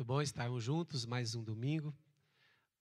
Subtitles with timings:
[0.00, 1.94] Muito bom estarmos juntos mais um domingo,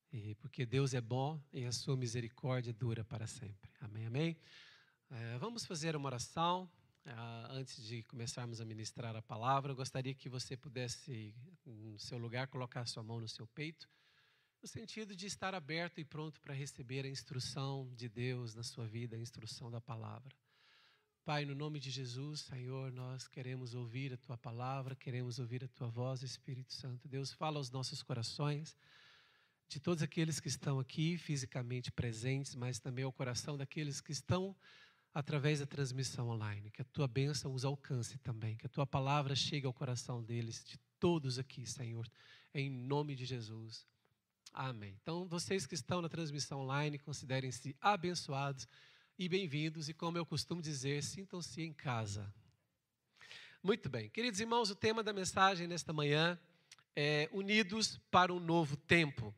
[0.10, 3.70] e porque Deus é bom e a sua misericórdia dura para sempre.
[3.82, 4.38] Amém, amém?
[5.10, 6.72] É, vamos fazer uma oração.
[7.04, 7.12] É,
[7.50, 11.36] antes de começarmos a ministrar a palavra, eu gostaria que você pudesse,
[11.66, 13.90] no seu lugar, colocar sua mão no seu peito,
[14.62, 18.88] no sentido de estar aberto e pronto para receber a instrução de Deus na sua
[18.88, 20.34] vida, a instrução da palavra.
[21.26, 25.68] Pai, no nome de Jesus, Senhor, nós queremos ouvir a tua palavra, queremos ouvir a
[25.68, 27.08] tua voz, Espírito Santo.
[27.08, 28.76] Deus, fala aos nossos corações,
[29.68, 34.56] de todos aqueles que estão aqui fisicamente presentes, mas também ao coração daqueles que estão
[35.14, 36.72] através da transmissão online.
[36.72, 40.64] Que a tua bênção os alcance também, que a tua palavra chegue ao coração deles,
[40.66, 42.10] de todos aqui, Senhor,
[42.54, 43.86] em nome de Jesus.
[44.52, 44.98] Amém.
[45.02, 48.68] Então, vocês que estão na transmissão online, considerem-se abençoados
[49.22, 52.34] e bem-vindos, e como eu costumo dizer, sintam-se em casa.
[53.62, 56.40] Muito bem, queridos irmãos, o tema da mensagem nesta manhã
[56.96, 59.36] é Unidos para um Novo Tempo.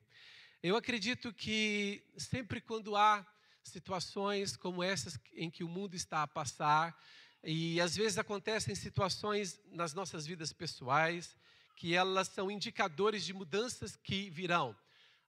[0.62, 3.26] Eu acredito que sempre quando há
[3.64, 6.96] situações como essas em que o mundo está a passar,
[7.44, 11.36] e às vezes acontecem situações nas nossas vidas pessoais,
[11.76, 14.78] que elas são indicadores de mudanças que virão.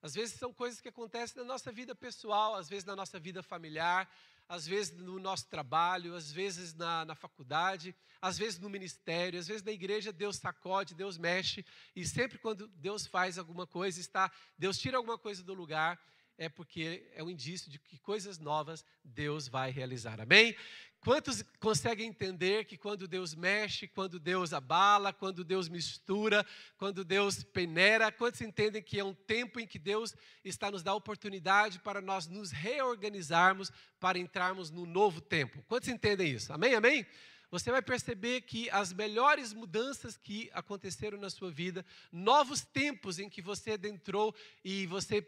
[0.04, 3.42] Às vezes são coisas que acontecem na nossa vida pessoal, às vezes na nossa vida
[3.42, 4.06] familiar,
[4.50, 9.48] às vezes no nosso trabalho, às vezes na, na faculdade, às vezes no ministério, às
[9.48, 11.66] vezes na igreja, Deus sacode, Deus mexe,
[11.96, 15.98] e sempre quando Deus faz alguma coisa, está, Deus tira alguma coisa do lugar,
[16.38, 20.20] é porque é um indício de que coisas novas Deus vai realizar.
[20.20, 20.56] Amém?
[21.04, 26.46] Quantos conseguem entender que quando Deus mexe, quando Deus abala, quando Deus mistura,
[26.78, 30.96] quando Deus peneira, quantos entendem que é um tempo em que Deus está nos dando
[30.96, 35.62] oportunidade para nós nos reorganizarmos para entrarmos no novo tempo?
[35.68, 36.54] Quantos entendem isso?
[36.54, 36.74] Amém?
[36.74, 37.06] Amém?
[37.52, 43.30] Você vai perceber que as melhores mudanças que aconteceram na sua vida, novos tempos em
[43.30, 45.22] que você adentrou e você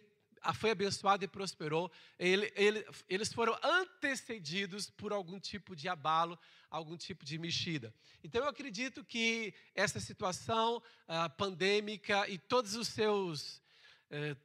[0.54, 6.38] foi abençoado e prosperou, ele, ele, eles foram antecedidos por algum tipo de abalo,
[6.69, 7.94] algum tipo de mexida.
[8.24, 13.62] Então eu acredito que essa situação uh, pandêmica e todos os seus
[14.12, 14.38] uh,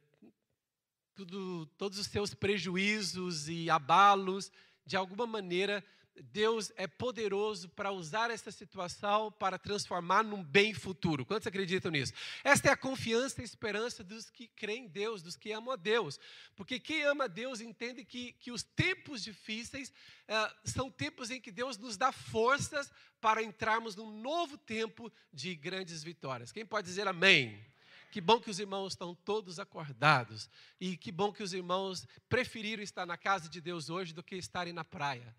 [1.13, 4.51] tudo, todos os seus prejuízos e abalos,
[4.85, 5.83] de alguma maneira
[6.15, 11.25] Deus é poderoso para usar essa situação para transformar num bem futuro.
[11.25, 12.13] Quantos acreditam nisso?
[12.43, 15.75] Esta é a confiança e esperança dos que creem em Deus, dos que amam a
[15.75, 16.19] Deus.
[16.55, 21.39] Porque quem ama a Deus entende que, que os tempos difíceis uh, são tempos em
[21.39, 22.91] que Deus nos dá forças
[23.21, 26.51] para entrarmos num novo tempo de grandes vitórias.
[26.51, 27.63] Quem pode dizer amém?
[28.11, 30.49] Que bom que os irmãos estão todos acordados.
[30.79, 34.35] E que bom que os irmãos preferiram estar na casa de Deus hoje do que
[34.35, 35.33] estarem na praia.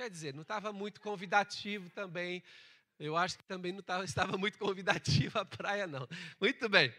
[0.00, 2.42] Quer dizer, não estava muito convidativo também.
[2.98, 6.08] Eu acho que também não estava, estava muito convidativo a praia, não.
[6.40, 6.90] Muito bem.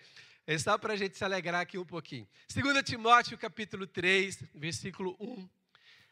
[0.45, 2.27] É só para a gente se alegrar aqui um pouquinho.
[2.53, 5.49] 2 Timóteo, capítulo 3, versículo 1.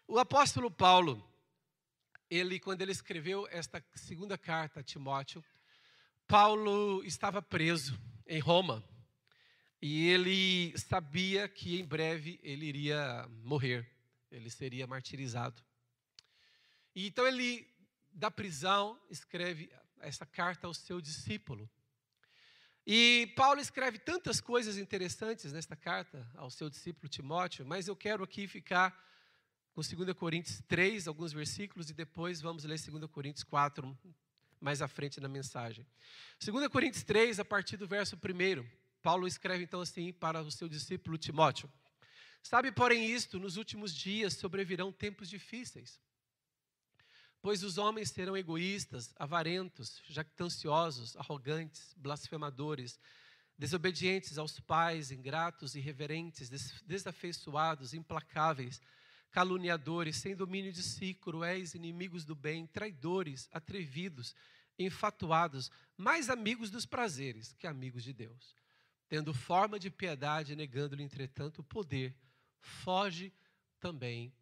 [0.08, 1.24] O apóstolo Paulo,
[2.28, 5.46] ele, quando ele escreveu esta segunda carta a Timóteo,
[6.28, 8.84] Paulo estava preso em Roma.
[9.80, 13.88] E ele sabia que em breve ele iria morrer,
[14.32, 15.69] ele seria martirizado.
[17.00, 17.66] E então ele,
[18.12, 19.72] da prisão, escreve
[20.02, 21.70] essa carta ao seu discípulo.
[22.86, 28.22] E Paulo escreve tantas coisas interessantes nesta carta ao seu discípulo Timóteo, mas eu quero
[28.22, 28.92] aqui ficar
[29.72, 33.98] com 2 Coríntios 3, alguns versículos, e depois vamos ler 2 Coríntios 4,
[34.60, 35.88] mais à frente na mensagem.
[36.46, 38.68] 2 Coríntios 3, a partir do verso 1,
[39.02, 41.72] Paulo escreve então assim para o seu discípulo Timóteo:
[42.44, 45.98] Sabe, porém, isto, nos últimos dias sobrevirão tempos difíceis.
[47.42, 53.00] Pois os homens serão egoístas, avarentos, jactanciosos, arrogantes, blasfemadores,
[53.58, 56.50] desobedientes aos pais, ingratos, irreverentes,
[56.86, 58.82] desafeiçoados, implacáveis,
[59.32, 64.36] caluniadores, sem domínio de si, cruéis, inimigos do bem, traidores, atrevidos,
[64.78, 68.56] enfatuados, mais amigos dos prazeres que amigos de Deus.
[69.08, 72.16] Tendo forma de piedade, negando-lhe, entretanto, o poder,
[72.60, 73.34] foge
[73.80, 74.34] também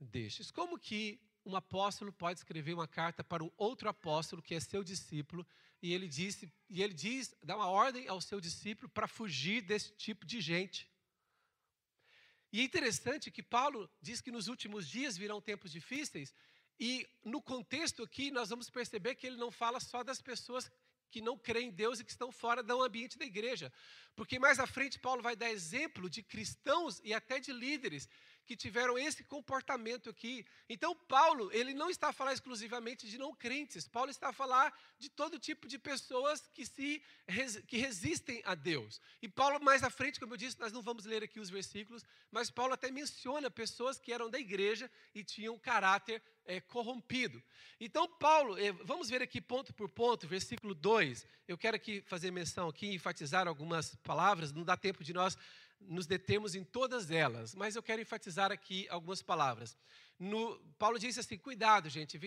[0.00, 0.50] destes.
[0.50, 4.84] Como que um apóstolo pode escrever uma carta para um outro apóstolo que é seu
[4.84, 5.46] discípulo
[5.82, 9.92] e ele disse e ele diz dá uma ordem ao seu discípulo para fugir desse
[9.92, 10.88] tipo de gente.
[12.52, 16.34] E é interessante que Paulo diz que nos últimos dias virão tempos difíceis
[16.78, 20.70] e no contexto aqui nós vamos perceber que ele não fala só das pessoas
[21.10, 23.70] que não creem em Deus e que estão fora do ambiente da igreja.
[24.16, 28.08] Porque mais à frente Paulo vai dar exemplo de cristãos e até de líderes
[28.44, 30.44] que tiveram esse comportamento aqui.
[30.68, 34.76] Então, Paulo, ele não está a falar exclusivamente de não crentes, Paulo está a falar
[34.98, 37.02] de todo tipo de pessoas que, se,
[37.66, 39.00] que resistem a Deus.
[39.20, 42.04] E Paulo, mais à frente, como eu disse, nós não vamos ler aqui os versículos,
[42.30, 47.42] mas Paulo até menciona pessoas que eram da igreja e tinham caráter é, corrompido.
[47.80, 51.26] Então, Paulo, é, vamos ver aqui ponto por ponto, versículo 2.
[51.46, 55.36] Eu quero aqui fazer menção aqui, enfatizar algumas palavras, não dá tempo de nós
[55.88, 59.76] nos detemos em todas elas, mas eu quero enfatizar aqui algumas palavras.
[60.18, 62.18] No, Paulo diz assim: cuidado, gente,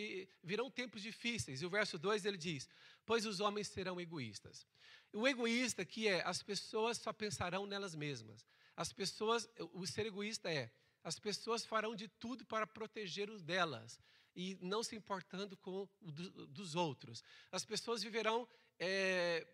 [0.43, 1.61] virão tempos difíceis.
[1.61, 2.67] E o verso 2 ele diz:
[3.05, 4.65] Pois os homens serão egoístas.
[5.13, 8.45] O egoísta que é, as pessoas só pensarão nelas mesmas.
[8.75, 10.69] As pessoas, o ser egoísta é,
[11.03, 13.99] as pessoas farão de tudo para proteger os delas
[14.35, 17.23] e não se importando com o do, dos outros.
[17.51, 18.47] As pessoas viverão
[18.79, 19.47] é,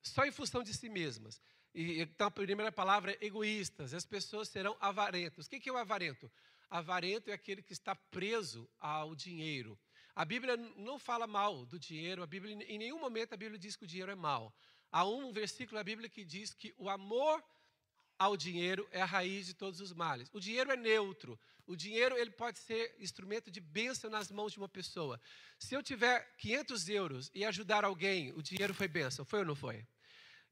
[0.00, 1.40] só em função de si mesmas.
[1.74, 3.94] E, então, a primeira palavra é egoístas.
[3.94, 5.46] As pessoas serão avarentas.
[5.46, 6.30] O que é o avarento?
[6.70, 9.78] Avarento é aquele que está preso ao dinheiro.
[10.14, 12.22] A Bíblia não fala mal do dinheiro.
[12.22, 14.54] A Bíblia, em nenhum momento a Bíblia diz que o dinheiro é mal.
[14.90, 17.42] Há um versículo da Bíblia que diz que o amor
[18.18, 20.28] ao dinheiro é a raiz de todos os males.
[20.32, 21.38] O dinheiro é neutro.
[21.66, 25.20] O dinheiro ele pode ser instrumento de bênção nas mãos de uma pessoa.
[25.58, 29.24] Se eu tiver 500 euros e ajudar alguém, o dinheiro foi bênção.
[29.24, 29.86] Foi ou não foi?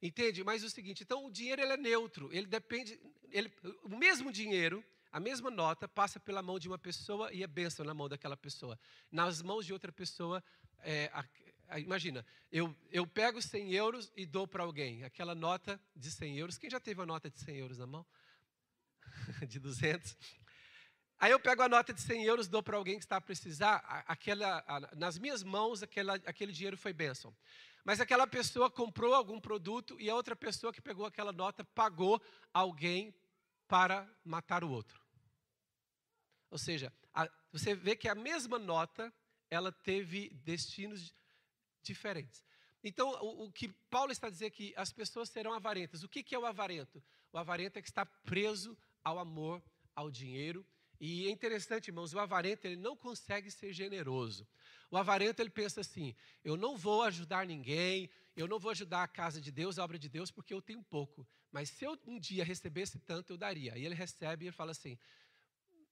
[0.03, 0.43] Entende?
[0.43, 2.99] Mas o seguinte, então o dinheiro ele é neutro, ele depende,
[3.31, 3.53] ele,
[3.83, 4.83] o mesmo dinheiro,
[5.13, 8.37] a mesma nota passa pela mão de uma pessoa e é bênção na mão daquela
[8.37, 8.79] pessoa.
[9.11, 10.43] Nas mãos de outra pessoa,
[10.79, 11.25] é, a,
[11.69, 16.39] a, imagina, eu, eu pego 100 euros e dou para alguém, aquela nota de 100
[16.39, 18.07] euros, quem já teve uma nota de 100 euros na mão?
[19.47, 20.17] de 200?
[21.21, 23.77] Aí eu pego a nota de 100 euros, dou para alguém que está a precisar,
[24.09, 24.65] aquela,
[24.97, 27.37] nas minhas mãos aquela, aquele dinheiro foi bênção.
[27.85, 32.23] Mas aquela pessoa comprou algum produto e a outra pessoa que pegou aquela nota pagou
[32.55, 33.15] alguém
[33.69, 34.99] para matar o outro.
[36.51, 39.13] Ou seja, a, você vê que a mesma nota
[39.51, 41.15] ela teve destinos
[41.83, 42.43] diferentes.
[42.83, 46.03] Então, o, o, que Paulo está dizendo é que as pessoas serão avarentas.
[46.03, 47.03] O que, que é o avarento?
[47.31, 49.63] O avarento é que está preso ao amor,
[49.95, 50.67] ao dinheiro.
[51.01, 54.47] E é interessante, irmãos, o avarento ele não consegue ser generoso.
[54.91, 56.15] O avarento ele pensa assim:
[56.45, 59.99] eu não vou ajudar ninguém, eu não vou ajudar a casa de Deus, a obra
[59.99, 61.27] de Deus, porque eu tenho pouco.
[61.51, 63.79] Mas se eu um dia recebesse tanto, eu daria.
[63.79, 64.99] E ele recebe e ele fala assim: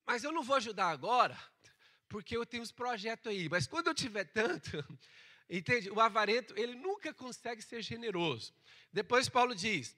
[0.08, 1.38] mas eu não vou ajudar agora,
[2.08, 3.46] porque eu tenho uns projetos aí.
[3.46, 4.82] Mas quando eu tiver tanto,
[5.50, 5.90] entende?
[5.90, 8.54] O avarento ele nunca consegue ser generoso.
[8.90, 9.94] Depois Paulo diz: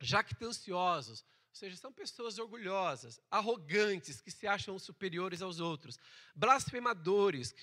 [0.00, 1.22] jactanciosos,
[1.56, 5.98] ou seja, são pessoas orgulhosas, arrogantes, que se acham superiores aos outros,
[6.34, 7.54] blasfemadores,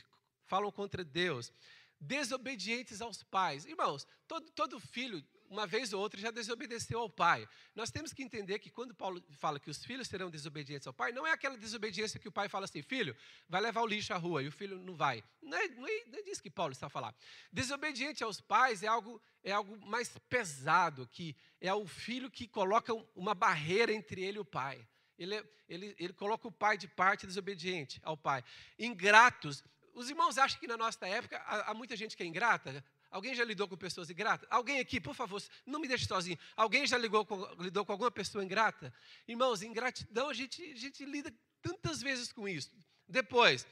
[0.47, 1.53] falam contra Deus,
[1.99, 3.65] desobedientes aos pais.
[3.65, 7.47] Irmãos, todo, todo filho, uma vez ou outra, já desobedeceu ao pai.
[7.75, 11.11] Nós temos que entender que quando Paulo fala que os filhos serão desobedientes ao pai,
[11.11, 13.15] não é aquela desobediência que o pai fala assim, filho,
[13.47, 15.23] vai levar o lixo à rua, e o filho não vai.
[15.41, 17.15] Não é, não é, não é disso que Paulo está a falar.
[17.51, 22.91] Desobediente aos pais é algo, é algo mais pesado, que é o filho que coloca
[23.15, 24.85] uma barreira entre ele e o pai.
[25.19, 28.43] Ele, ele, ele coloca o pai de parte desobediente ao pai.
[28.79, 29.63] Ingratos
[29.93, 32.83] os irmãos acham que na nossa época há, há muita gente que é ingrata?
[33.13, 34.47] Alguém já lidou com pessoas ingratas?
[34.49, 36.37] Alguém aqui, por favor, não me deixe sozinho.
[36.55, 38.91] Alguém já ligou com, lidou com alguma pessoa ingrata?
[39.27, 41.31] Irmãos, ingratidão, a gente, a gente lida
[41.61, 42.71] tantas vezes com isso.
[43.07, 43.67] Depois,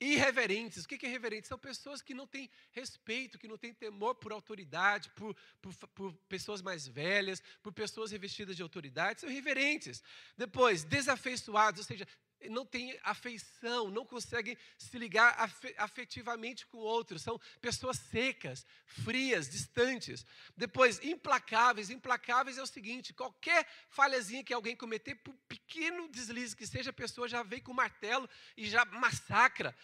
[0.00, 0.84] irreverentes.
[0.84, 1.46] O que é irreverente?
[1.46, 6.14] São pessoas que não têm respeito, que não têm temor por autoridade, por, por, por,
[6.26, 9.20] pessoas mais velhas, por pessoas revestidas de autoridade.
[9.20, 10.02] São irreverentes.
[10.38, 12.08] Depois, desafeiçoados, ou seja,
[12.48, 15.36] não têm afeição, não conseguem se ligar
[15.78, 20.24] afetivamente com outros, são pessoas secas, frias, distantes.
[20.56, 21.90] Depois, implacáveis.
[21.90, 26.92] Implacáveis é o seguinte: qualquer falhazinha que alguém cometer, por pequeno deslize que seja, a
[26.92, 29.74] pessoa já vem com martelo e já massacra.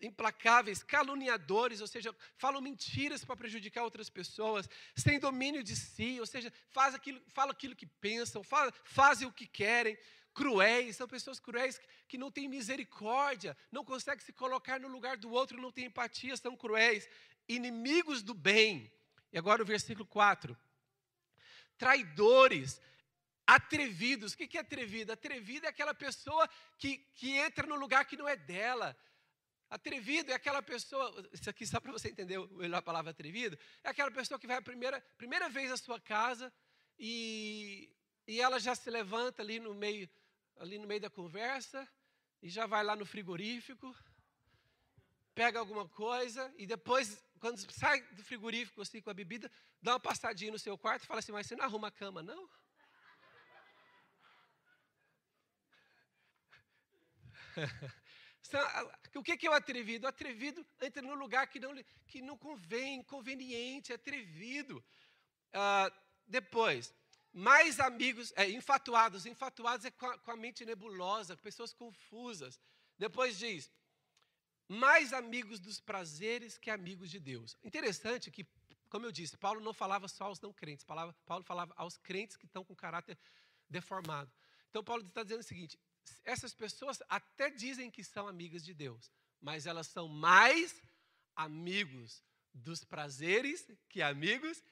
[0.00, 6.26] Implacáveis, caluniadores, ou seja, falam mentiras para prejudicar outras pessoas, sem domínio de si, ou
[6.26, 9.96] seja, faz aquilo, falam aquilo que pensam, faz, fazem o que querem
[10.34, 15.30] cruéis, são pessoas cruéis que não têm misericórdia, não conseguem se colocar no lugar do
[15.30, 17.08] outro, não têm empatia, são cruéis,
[17.48, 18.92] inimigos do bem.
[19.32, 20.56] E agora o versículo 4.
[21.78, 22.80] Traidores,
[23.46, 24.32] atrevidos.
[24.32, 25.12] O que é atrevido?
[25.12, 26.48] Atrevido é aquela pessoa
[26.78, 28.96] que, que entra no lugar que não é dela.
[29.70, 33.88] Atrevido é aquela pessoa, isso aqui só para você entender melhor a palavra atrevido, é
[33.88, 36.52] aquela pessoa que vai a primeira, primeira vez à sua casa
[36.98, 37.90] e,
[38.26, 40.06] e ela já se levanta ali no meio
[40.56, 41.88] ali no meio da conversa
[42.42, 43.94] e já vai lá no frigorífico,
[45.34, 50.00] pega alguma coisa e depois, quando sai do frigorífico assim com a bebida, dá uma
[50.00, 52.48] passadinha no seu quarto e fala assim: Mas você não arruma a cama, não?
[59.14, 60.06] o que é o atrevido?
[60.06, 61.74] O atrevido entra no lugar que não,
[62.06, 64.82] que não convém, inconveniente, atrevido.
[65.52, 65.92] Ah,
[66.26, 66.94] depois,
[67.32, 69.26] mais amigos, é, infatuados.
[69.26, 72.60] Infatuados é com a, com a mente nebulosa, pessoas confusas.
[72.98, 73.70] Depois diz,
[74.68, 77.56] mais amigos dos prazeres que amigos de Deus.
[77.62, 78.46] Interessante que,
[78.88, 82.46] como eu disse, Paulo não falava só aos não crentes, Paulo falava aos crentes que
[82.46, 83.18] estão com caráter
[83.68, 84.30] deformado.
[84.68, 85.78] Então, Paulo está dizendo o seguinte:
[86.24, 89.10] essas pessoas até dizem que são amigas de Deus,
[89.40, 90.82] mas elas são mais
[91.34, 92.22] amigos
[92.52, 94.62] dos prazeres que amigos.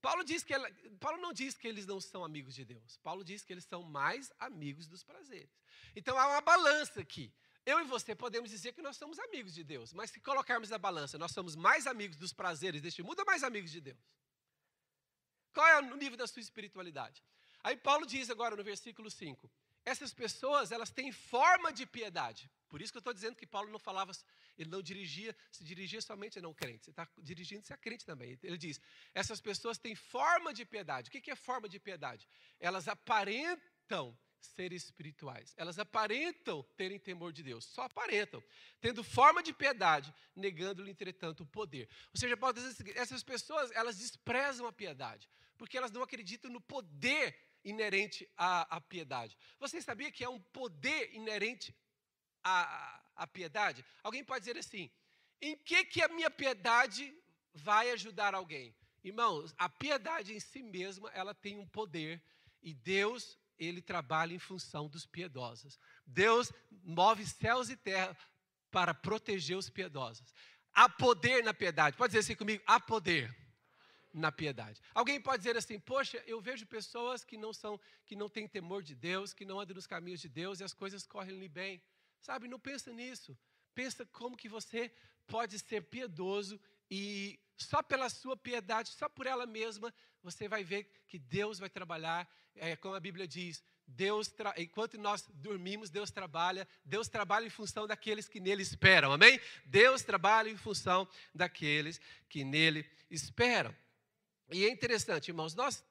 [0.00, 2.96] Paulo, diz que ela, Paulo não diz que eles não são amigos de Deus.
[2.98, 5.50] Paulo diz que eles são mais amigos dos prazeres.
[5.94, 7.32] Então há uma balança aqui.
[7.66, 10.78] Eu e você podemos dizer que nós somos amigos de Deus, mas se colocarmos na
[10.78, 13.98] balança, nós somos mais amigos dos prazeres deste mundo ou mais amigos de Deus?
[15.52, 17.22] Qual é o nível da sua espiritualidade?
[17.62, 19.50] Aí Paulo diz agora no versículo 5:
[19.84, 22.50] essas pessoas, elas têm forma de piedade.
[22.68, 24.12] Por isso que eu estou dizendo que Paulo não falava,
[24.56, 26.86] ele não dirigia, se dirigia somente a não crentes.
[26.86, 28.38] Ele está dirigindo-se a crente também.
[28.42, 28.80] Ele diz:
[29.12, 31.08] essas pessoas têm forma de piedade.
[31.08, 32.28] O que é forma de piedade?
[32.60, 35.52] Elas aparentam ser espirituais.
[35.56, 38.42] Elas aparentam terem temor de Deus, só aparentam,
[38.80, 41.88] tendo forma de piedade, negando-lhe, entretanto, o poder.
[42.12, 46.02] Ou seja, Paulo diz o seguinte, essas pessoas, elas desprezam a piedade, porque elas não
[46.02, 49.36] acreditam no poder inerente à, à piedade.
[49.58, 51.74] Você sabia que é um poder inerente
[52.42, 53.84] à, à piedade?
[54.02, 54.90] Alguém pode dizer assim:
[55.40, 57.14] em que, que a minha piedade
[57.54, 58.74] vai ajudar alguém?
[59.02, 62.22] Irmãos, a piedade em si mesma, ela tem um poder
[62.62, 65.78] e Deus, ele trabalha em função dos piedosos.
[66.06, 66.52] Deus
[66.82, 68.16] move céus e terra
[68.70, 70.34] para proteger os piedosos.
[70.72, 71.96] Há poder na piedade.
[71.96, 73.34] Pode dizer assim comigo: há poder
[74.12, 74.80] na piedade.
[74.94, 78.82] Alguém pode dizer assim: "Poxa, eu vejo pessoas que não são, que não têm temor
[78.82, 81.82] de Deus, que não andam nos caminhos de Deus e as coisas correm-lhe bem".
[82.20, 83.36] Sabe, não pensa nisso.
[83.74, 84.92] Pensa como que você
[85.26, 90.90] pode ser piedoso e só pela sua piedade, só por ela mesma, você vai ver
[91.06, 96.66] que Deus vai trabalhar, é, como a Bíblia diz, Deus enquanto nós dormimos, Deus trabalha,
[96.84, 99.40] Deus trabalha em função daqueles que nele esperam, amém?
[99.64, 103.74] Deus trabalha em função daqueles que nele esperam.
[104.52, 105.84] E é interessante, irmãos, nós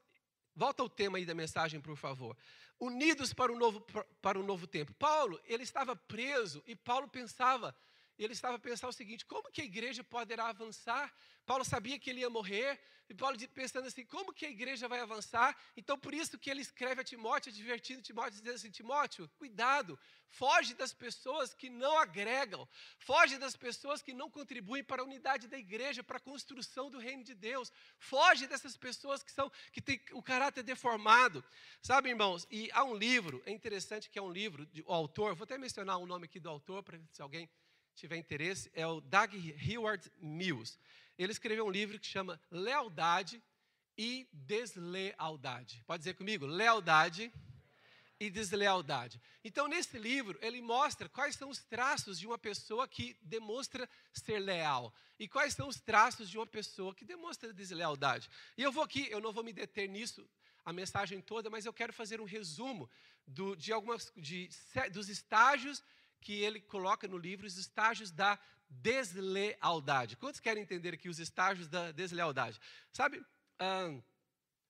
[0.55, 2.35] volta ao tema aí da mensagem, por favor.
[2.79, 3.85] Unidos para o novo
[4.21, 4.93] para o novo tempo.
[4.93, 7.75] Paulo, ele estava preso e Paulo pensava
[8.23, 11.13] ele estava pensando o seguinte: como que a igreja poderá avançar?
[11.45, 14.99] Paulo sabia que ele ia morrer, e Paulo pensando assim: como que a igreja vai
[14.99, 15.57] avançar?
[15.75, 19.97] Então, por isso que ele escreve a Timóteo, advertindo Timóteo, dizendo assim: Timóteo, cuidado,
[20.27, 25.47] foge das pessoas que não agregam, foge das pessoas que não contribuem para a unidade
[25.47, 29.81] da igreja, para a construção do reino de Deus, foge dessas pessoas que são que
[29.81, 31.43] têm o caráter deformado,
[31.81, 32.45] sabe, irmãos?
[32.51, 35.57] E há um livro, é interessante que é um livro, de, o autor, vou até
[35.57, 37.49] mencionar o nome aqui do autor, para se alguém
[37.99, 40.77] tiver interesse, é o Doug Heward Mills.
[41.17, 43.41] Ele escreveu um livro que chama Lealdade
[43.97, 45.83] e Deslealdade.
[45.85, 46.45] Pode dizer comigo?
[46.45, 47.31] Lealdade
[48.19, 49.21] e deslealdade.
[49.43, 54.39] Então, nesse livro, ele mostra quais são os traços de uma pessoa que demonstra ser
[54.39, 58.29] leal e quais são os traços de uma pessoa que demonstra deslealdade.
[58.57, 60.27] E eu vou aqui, eu não vou me deter nisso
[60.63, 62.89] a mensagem toda, mas eu quero fazer um resumo
[63.25, 64.49] do, de algumas de,
[64.91, 65.83] dos estágios
[66.21, 70.15] que ele coloca no livro os estágios da deslealdade.
[70.15, 72.59] Quantos querem entender aqui os estágios da deslealdade?
[72.91, 73.23] Sabe,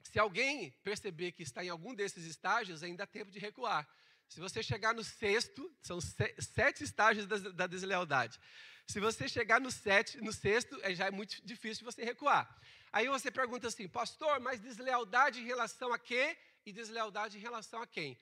[0.04, 3.88] se alguém perceber que está em algum desses estágios, ainda há tempo de recuar.
[4.28, 8.40] Se você chegar no sexto, são sete estágios da, da deslealdade.
[8.88, 12.48] Se você chegar no, sete, no sexto, é, já é muito difícil você recuar.
[12.92, 16.38] Aí você pergunta assim, pastor, mas deslealdade em relação a quê?
[16.66, 18.18] E deslealdade em relação a quem?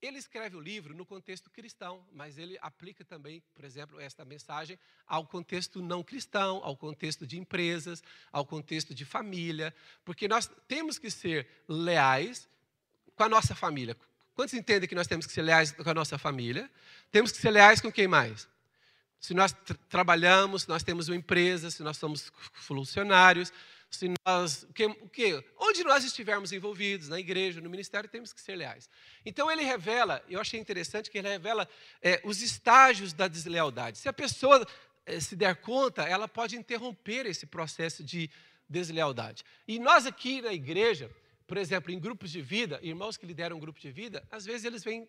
[0.00, 4.78] Ele escreve o livro no contexto cristão, mas ele aplica também, por exemplo, esta mensagem
[5.06, 9.74] ao contexto não cristão, ao contexto de empresas, ao contexto de família,
[10.04, 12.48] porque nós temos que ser leais
[13.16, 13.96] com a nossa família.
[14.34, 16.70] Quantos entendem que nós temos que ser leais com a nossa família?
[17.10, 18.48] Temos que ser leais com quem mais?
[19.20, 23.52] Se nós tra trabalhamos, nós temos uma empresa, se nós somos funcionários,
[23.90, 28.32] se nós, o que, o que, onde nós estivermos envolvidos, na igreja, no ministério, temos
[28.32, 28.88] que ser leais.
[29.24, 31.68] Então ele revela, eu achei interessante que ele revela
[32.02, 33.98] é, os estágios da deslealdade.
[33.98, 34.66] Se a pessoa
[35.06, 38.30] é, se der conta, ela pode interromper esse processo de
[38.68, 39.42] deslealdade.
[39.66, 41.10] E nós aqui na igreja,
[41.46, 44.64] por exemplo, em grupos de vida, irmãos que lideram um grupo de vida, às vezes
[44.64, 45.08] eles vêm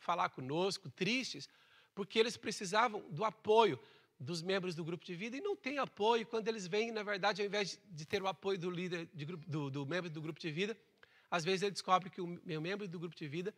[0.00, 1.48] falar conosco, tristes,
[1.96, 3.80] porque eles precisavam do apoio
[4.20, 6.26] dos membros do grupo de vida e não tem apoio.
[6.26, 9.70] Quando eles vêm, na verdade, ao invés de ter o apoio do líder, de do,
[9.70, 10.76] do membro do grupo de vida,
[11.30, 13.52] às vezes ele descobre que o meu membro do grupo de vida,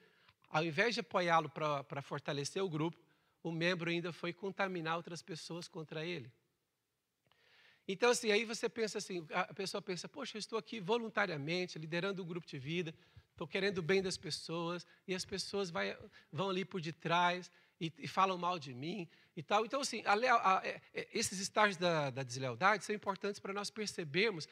[0.49, 2.97] ao invés de apoiá-lo para fortalecer o grupo,
[3.43, 6.31] o membro ainda foi contaminar outras pessoas contra ele.
[7.89, 12.23] Então, assim, aí você pensa assim, a pessoa pensa, poxa, eu estou aqui voluntariamente, liderando
[12.23, 12.95] um grupo de vida,
[13.33, 15.99] estou querendo o bem das pessoas, e as pessoas vai,
[16.31, 19.65] vão ali por detrás e, e, falam mal de mim e tal.
[19.65, 23.53] Então, assim, a, a, a, é, é, esses estágios da, da deslealdade são importantes para
[23.53, 24.49] nós percebermos,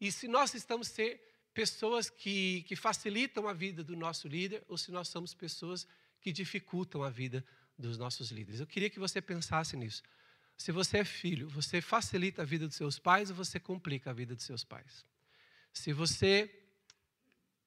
[0.00, 1.20] e se nós estamos ser
[1.54, 5.86] pessoas que, que facilitam a vida do nosso líder, ou se nós somos pessoas
[6.20, 7.44] que dificultam a vida
[7.76, 8.60] dos nossos líderes.
[8.60, 10.02] Eu queria que você pensasse nisso.
[10.56, 14.12] Se você é filho, você facilita a vida dos seus pais ou você complica a
[14.12, 15.04] vida dos seus pais?
[15.72, 16.52] Se você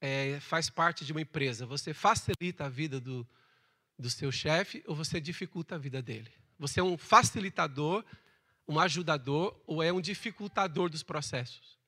[0.01, 3.25] é, faz parte de uma empresa, você facilita a vida do,
[4.01, 6.31] do seu chefe ou você dificulta a vida dele?
[6.59, 8.03] Você é um facilitador,
[8.67, 11.79] um ajudador ou é um dificultador dos processos?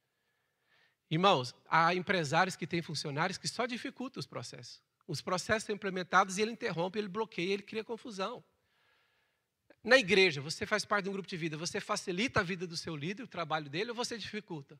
[1.09, 4.81] Irmãos, há empresários que têm funcionários que só dificultam os processos.
[5.07, 8.43] Os processos são implementados e ele interrompe, ele bloqueia, ele cria confusão.
[9.83, 12.77] Na igreja, você faz parte de um grupo de vida, você facilita a vida do
[12.77, 14.79] seu líder, o trabalho dele, ou você dificulta?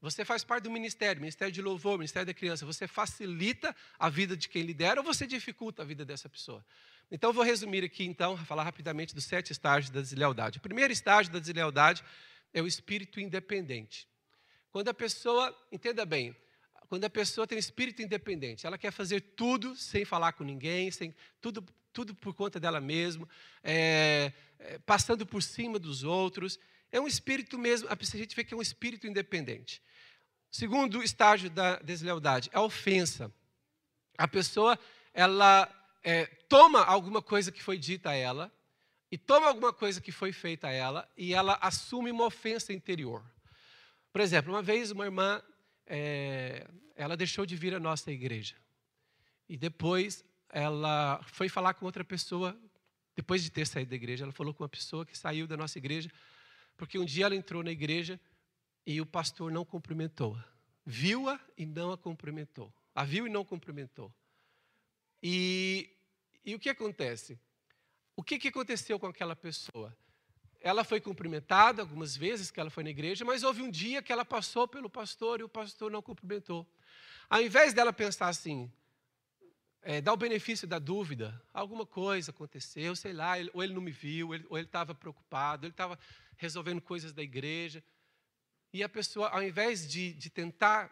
[0.00, 4.34] Você faz parte do ministério, ministério de louvor, ministério da criança, você facilita a vida
[4.34, 6.64] de quem lidera ou você dificulta a vida dessa pessoa?
[7.10, 10.58] Então, eu vou resumir aqui, então, falar rapidamente dos sete estágios da deslealdade.
[10.58, 12.02] O primeiro estágio da deslealdade
[12.54, 14.08] é o espírito independente.
[14.70, 16.34] Quando a pessoa, entenda bem,
[16.88, 21.14] quando a pessoa tem espírito independente, ela quer fazer tudo sem falar com ninguém, sem
[21.40, 23.28] tudo, tudo por conta dela mesma,
[23.62, 26.58] é, é, passando por cima dos outros.
[26.92, 29.82] É um espírito mesmo, a gente vê que é um espírito independente.
[30.50, 33.32] Segundo estágio da deslealdade, é a ofensa.
[34.18, 34.78] A pessoa,
[35.14, 35.68] ela
[36.02, 38.52] é, toma alguma coisa que foi dita a ela,
[39.12, 43.24] e toma alguma coisa que foi feita a ela, e ela assume uma ofensa interior.
[44.12, 45.42] Por exemplo, uma vez uma irmã
[45.86, 48.54] é, ela deixou de vir à nossa igreja.
[49.48, 52.56] E depois ela foi falar com outra pessoa,
[53.16, 55.78] depois de ter saído da igreja, ela falou com uma pessoa que saiu da nossa
[55.78, 56.10] igreja,
[56.80, 58.18] porque um dia ela entrou na igreja
[58.86, 60.42] e o pastor não cumprimentou-a.
[60.86, 62.72] Viu-a e não a cumprimentou.
[62.94, 64.10] A viu e não cumprimentou.
[65.22, 65.94] E,
[66.42, 67.38] e o que acontece?
[68.16, 69.94] O que, que aconteceu com aquela pessoa?
[70.62, 74.12] ela foi cumprimentada algumas vezes que ela foi na igreja, mas houve um dia que
[74.12, 76.66] ela passou pelo pastor e o pastor não cumprimentou.
[77.30, 78.70] Ao invés dela pensar assim,
[79.80, 83.90] é, dar o benefício da dúvida, alguma coisa aconteceu, sei lá, ou ele não me
[83.90, 85.98] viu, ou ele estava preocupado, ele estava
[86.40, 87.84] resolvendo coisas da igreja.
[88.72, 90.90] E a pessoa, ao invés de, de tentar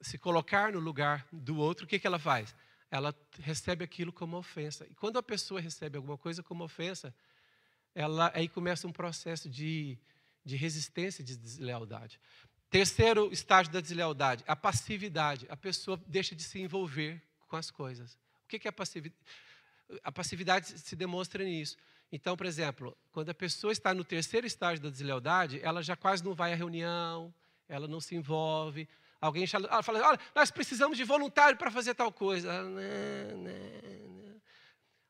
[0.00, 2.54] se colocar no lugar do outro, o que, que ela faz?
[2.90, 4.86] Ela recebe aquilo como ofensa.
[4.90, 7.14] E quando a pessoa recebe alguma coisa como ofensa,
[7.94, 9.98] ela, aí começa um processo de,
[10.44, 12.18] de resistência, de deslealdade.
[12.70, 15.46] Terceiro estágio da deslealdade, a passividade.
[15.50, 18.18] A pessoa deixa de se envolver com as coisas.
[18.44, 19.20] O que é a passividade?
[20.02, 21.76] A passividade se demonstra nisso.
[22.10, 26.24] Então, por exemplo, quando a pessoa está no terceiro estágio da deslealdade, ela já quase
[26.24, 27.34] não vai à reunião,
[27.68, 28.88] ela não se envolve.
[29.20, 29.68] Alguém fala,
[30.08, 32.52] olha, nós precisamos de voluntário para fazer tal coisa.
[32.52, 34.16] Ela, não, não,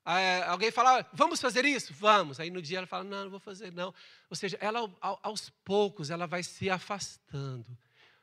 [0.09, 1.93] ah, alguém fala, vamos fazer isso?
[1.93, 2.39] Vamos.
[2.39, 3.93] Aí no dia ela fala, não, não vou fazer, não.
[4.31, 7.77] Ou seja, ela aos poucos ela vai se afastando.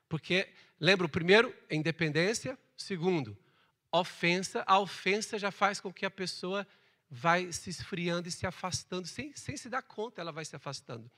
[0.08, 0.48] Porque,
[0.80, 2.58] lembra, o primeiro, independência.
[2.78, 3.38] Segundo,
[3.92, 4.64] ofensa.
[4.66, 6.66] A ofensa já faz com que a pessoa
[7.14, 11.10] vai se esfriando e se afastando, sem, sem se dar conta, ela vai se afastando.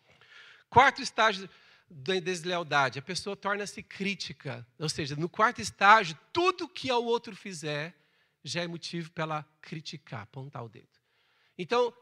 [0.70, 1.50] Quarto estágio
[1.90, 4.68] da deslealdade, a pessoa torna-se crítica.
[4.78, 7.96] Ou seja, no quarto estágio, tudo que o outro fizer,
[8.44, 10.90] já é motivo para ela criticar, apontar o dedo.
[11.58, 11.94] Então,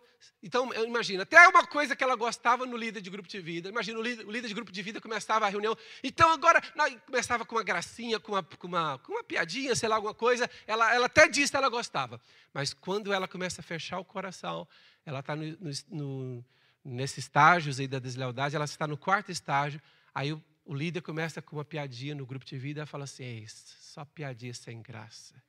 [0.41, 3.69] então imagina, até uma coisa que ela gostava no líder de grupo de vida.
[3.69, 5.75] Imagina, o líder, o líder de grupo de vida começava a reunião.
[6.03, 9.88] Então, agora, não, começava com uma gracinha, com uma, com, uma, com uma piadinha, sei
[9.88, 10.49] lá, alguma coisa.
[10.67, 12.19] Ela, ela até disse que ela gostava.
[12.53, 14.67] Mas quando ela começa a fechar o coração,
[15.05, 15.57] ela está no,
[15.89, 16.45] no,
[16.83, 19.81] nesses estágios aí da deslealdade, ela está no quarto estágio.
[20.13, 23.45] Aí o, o líder começa com uma piadinha no grupo de vida e fala assim:
[23.47, 25.41] só piadinha sem graça.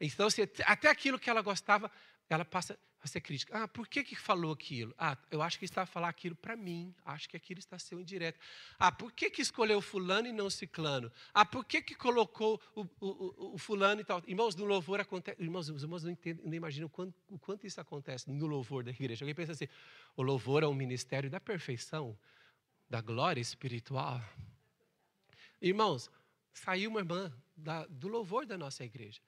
[0.00, 1.90] Então, se, até aquilo que ela gostava,
[2.28, 3.56] ela passa a ser crítica.
[3.56, 4.94] Ah, por que, que falou aquilo?
[4.98, 6.94] Ah, eu acho que está a falar aquilo para mim.
[7.04, 8.38] Acho que aquilo está sendo indireto.
[8.78, 11.10] Ah, por que, que escolheu fulano e não ciclano?
[11.32, 14.22] Ah, por que, que colocou o, o, o fulano e tal?
[14.26, 15.40] Irmãos, no louvor acontece.
[15.40, 18.82] Irmãos, os irmãos não, entendem, não imaginam o quanto, o quanto isso acontece no louvor
[18.82, 19.24] da igreja.
[19.24, 19.68] Alguém pensa assim:
[20.16, 22.18] o louvor é um ministério da perfeição,
[22.90, 24.20] da glória espiritual.
[25.60, 26.10] Irmãos,
[26.52, 29.20] saiu uma irmã da, do louvor da nossa igreja.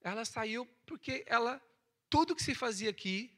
[0.00, 1.60] Ela saiu porque ela,
[2.14, 3.36] tudo que se fazia aqui,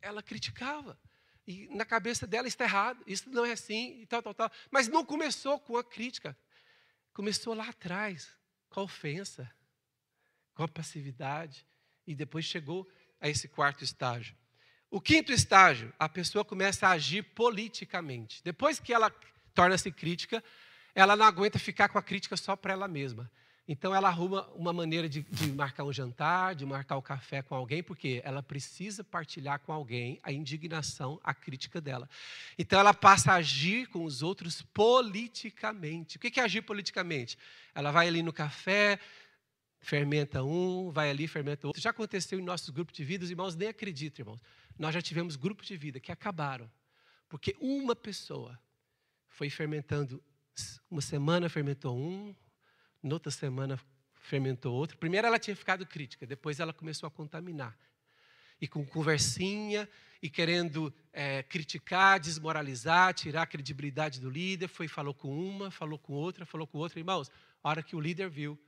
[0.00, 0.98] ela criticava.
[1.46, 4.50] E na cabeça dela está errado, isso não é assim, e tal, tal, tal.
[4.70, 6.34] Mas não começou com a crítica.
[7.12, 8.34] Começou lá atrás,
[8.70, 9.54] com a ofensa,
[10.54, 11.66] com a passividade.
[12.06, 14.34] E depois chegou a esse quarto estágio.
[14.90, 18.42] O quinto estágio, a pessoa começa a agir politicamente.
[18.42, 19.10] Depois que ela
[19.52, 20.42] torna-se crítica,
[20.94, 23.30] ela não aguenta ficar com a crítica só para ela mesma.
[23.66, 27.40] Então ela arruma uma maneira de, de, marcar um jantar, de marcar o um café
[27.40, 32.08] com alguém, porque ela precisa partilhar com alguém a indignação, a crítica dela.
[32.58, 36.18] Então ela passa a agir com os outros politicamente.
[36.18, 37.38] O que é agir politicamente?
[37.74, 39.00] Ela vai ali no café,
[39.80, 41.80] fermenta um, vai ali, fermenta outro.
[41.80, 44.42] Já aconteceu em nossos grupos de vida, os irmãos nem acreditam, irmãos.
[44.78, 46.70] Nós já tivemos grupos de vida que acabaram,
[47.30, 48.58] porque uma pessoa
[49.28, 50.22] foi fermentando,
[50.90, 52.34] uma semana fermentou um,
[53.04, 53.78] na outra semana
[54.14, 54.96] fermentou outro.
[54.96, 57.78] Primeiro ela tinha ficado crítica, depois ela começou a contaminar.
[58.60, 59.88] E com conversinha,
[60.22, 65.98] e querendo é, criticar, desmoralizar, tirar a credibilidade do líder, foi falou com uma, falou
[65.98, 66.98] com outra, falou com outra.
[66.98, 67.30] Irmãos,
[67.62, 68.58] a hora que o líder viu,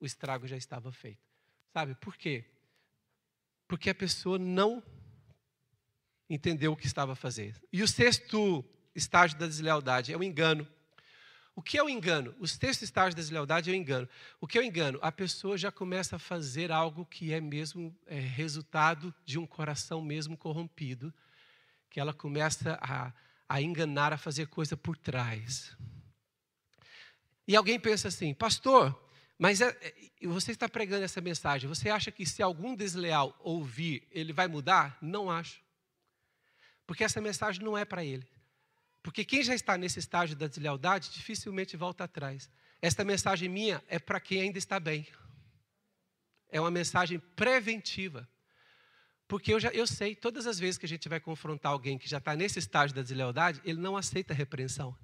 [0.00, 1.22] o estrago já estava feito.
[1.72, 2.44] Sabe por quê?
[3.68, 4.82] Porque a pessoa não
[6.28, 7.60] entendeu o que estava fazendo.
[7.72, 10.66] E o sexto estágio da deslealdade é o engano.
[11.60, 12.34] O que é o engano?
[12.38, 14.08] Os textos estágios da deslealdade é o engano.
[14.40, 14.98] O que é o engano?
[15.02, 20.00] A pessoa já começa a fazer algo que é mesmo é, resultado de um coração
[20.00, 21.12] mesmo corrompido,
[21.90, 23.12] que ela começa a,
[23.46, 25.76] a enganar, a fazer coisa por trás.
[27.46, 28.98] E alguém pensa assim, pastor,
[29.38, 34.08] mas é, é, você está pregando essa mensagem, você acha que se algum desleal ouvir,
[34.12, 34.96] ele vai mudar?
[35.02, 35.60] Não acho.
[36.86, 38.26] Porque essa mensagem não é para ele.
[39.02, 42.50] Porque quem já está nesse estágio da deslealdade dificilmente volta atrás.
[42.82, 45.06] Esta mensagem minha é para quem ainda está bem.
[46.48, 48.28] É uma mensagem preventiva.
[49.26, 52.08] Porque eu, já, eu sei, todas as vezes que a gente vai confrontar alguém que
[52.08, 54.96] já está nesse estágio da deslealdade, ele não aceita repreensão.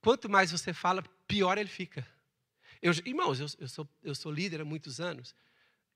[0.00, 2.06] Quanto mais você fala, pior ele fica.
[2.80, 5.34] Eu, irmãos, eu, eu, sou, eu sou líder há muitos anos.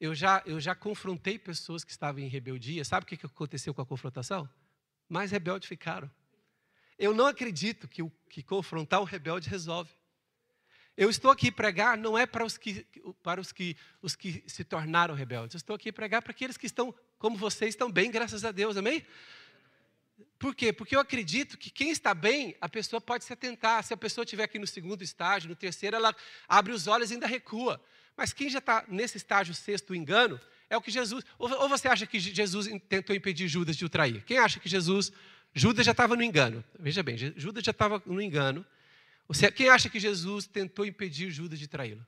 [0.01, 2.85] Eu já, eu já confrontei pessoas que estavam em rebeldia.
[2.85, 4.49] Sabe o que aconteceu com a confrontação?
[5.09, 6.11] Mais rebeldes ficaram.
[6.99, 9.91] Eu não acredito que, o, que confrontar o rebelde resolve.
[10.97, 12.87] Eu estou aqui pregar não é para os que,
[13.23, 15.55] para os que, os que se tornaram rebeldes.
[15.55, 18.77] Eu estou aqui pregar para aqueles que estão, como vocês, estão bem, graças a Deus,
[18.77, 19.05] amém?
[20.39, 20.73] Por quê?
[20.73, 23.83] Porque eu acredito que quem está bem, a pessoa pode se atentar.
[23.85, 26.15] Se a pessoa estiver aqui no segundo estágio, no terceiro, ela
[26.47, 27.83] abre os olhos e ainda recua.
[28.17, 31.25] Mas quem já está nesse estágio sexto, engano, é o que Jesus.
[31.39, 34.23] Ou, ou você acha que Jesus tentou impedir Judas de o trair?
[34.25, 35.13] Quem acha que Jesus
[35.55, 36.65] Judas já estava no engano.
[36.79, 38.65] Veja bem, Judas já estava no engano.
[39.55, 42.05] Quem acha que Jesus tentou impedir Judas de traí-lo?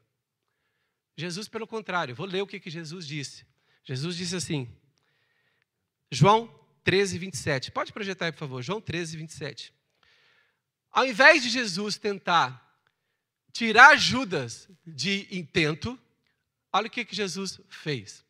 [1.16, 3.46] Jesus, pelo contrário, vou ler o que, que Jesus disse.
[3.84, 4.68] Jesus disse assim,
[6.10, 6.52] João
[6.82, 7.70] 13, 27.
[7.70, 9.72] Pode projetar aí, por favor, João 13, 27.
[10.90, 12.62] Ao invés de Jesus tentar
[13.52, 15.98] tirar Judas de intento,
[16.72, 18.24] olha o que, que Jesus fez.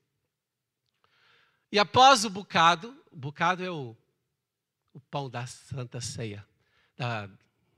[1.73, 3.97] E após o bocado, o bocado é o
[4.95, 6.47] o pão da Santa Ceia,
[6.97, 7.29] da,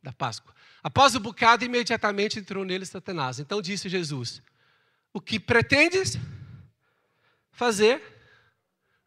[0.03, 0.55] da Páscoa.
[0.83, 3.41] Após o bocado, imediatamente entrou nele Satanás.
[3.41, 4.41] Então disse Jesus:
[5.13, 6.17] O que pretendes
[7.51, 8.01] fazer,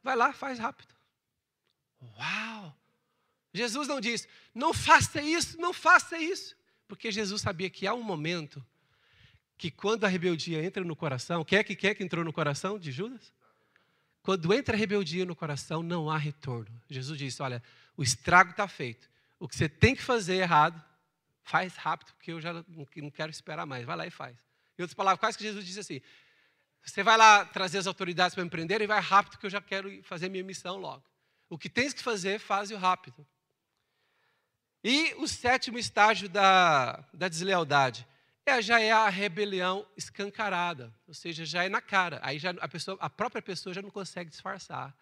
[0.03, 0.93] vai lá, faz rápido.
[2.17, 2.75] Uau!
[3.53, 6.55] Jesus não disse, não faça isso, não faça isso.
[6.87, 8.65] Porque Jesus sabia que há um momento
[9.57, 12.33] que quando a rebeldia entra no coração, quem é que, quem é que entrou no
[12.33, 13.31] coração de Judas?
[14.21, 16.81] Quando entra a rebeldia no coração, não há retorno.
[16.89, 17.61] Jesus disse: Olha,
[17.99, 19.09] o estrago está feito.
[19.38, 20.81] O que você tem que fazer errado,
[21.43, 22.53] faz rápido, porque eu já
[22.95, 23.85] não quero esperar mais.
[23.85, 24.38] Vai lá e faz.
[24.77, 26.01] Em outras palavras, quase que Jesus disse assim:
[26.81, 29.59] você vai lá trazer as autoridades para me prender e vai rápido, porque eu já
[29.59, 31.03] quero fazer minha missão logo.
[31.49, 33.27] O que tens que fazer, faz-o rápido.
[34.81, 38.07] E o sétimo estágio da, da deslealdade
[38.45, 42.21] é, já é a rebelião escancarada, ou seja, já é na cara.
[42.23, 44.95] Aí já a, pessoa, a própria pessoa já não consegue disfarçar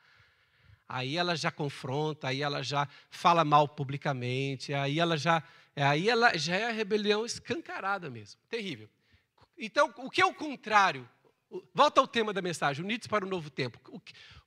[0.88, 5.44] aí ela já confronta, aí ela já fala mal publicamente, aí ela já,
[5.76, 8.90] aí ela já é a rebelião escancarada mesmo, terrível.
[9.58, 11.08] Então, o que é o contrário?
[11.74, 13.80] Volta ao tema da mensagem, unidos para o novo tempo.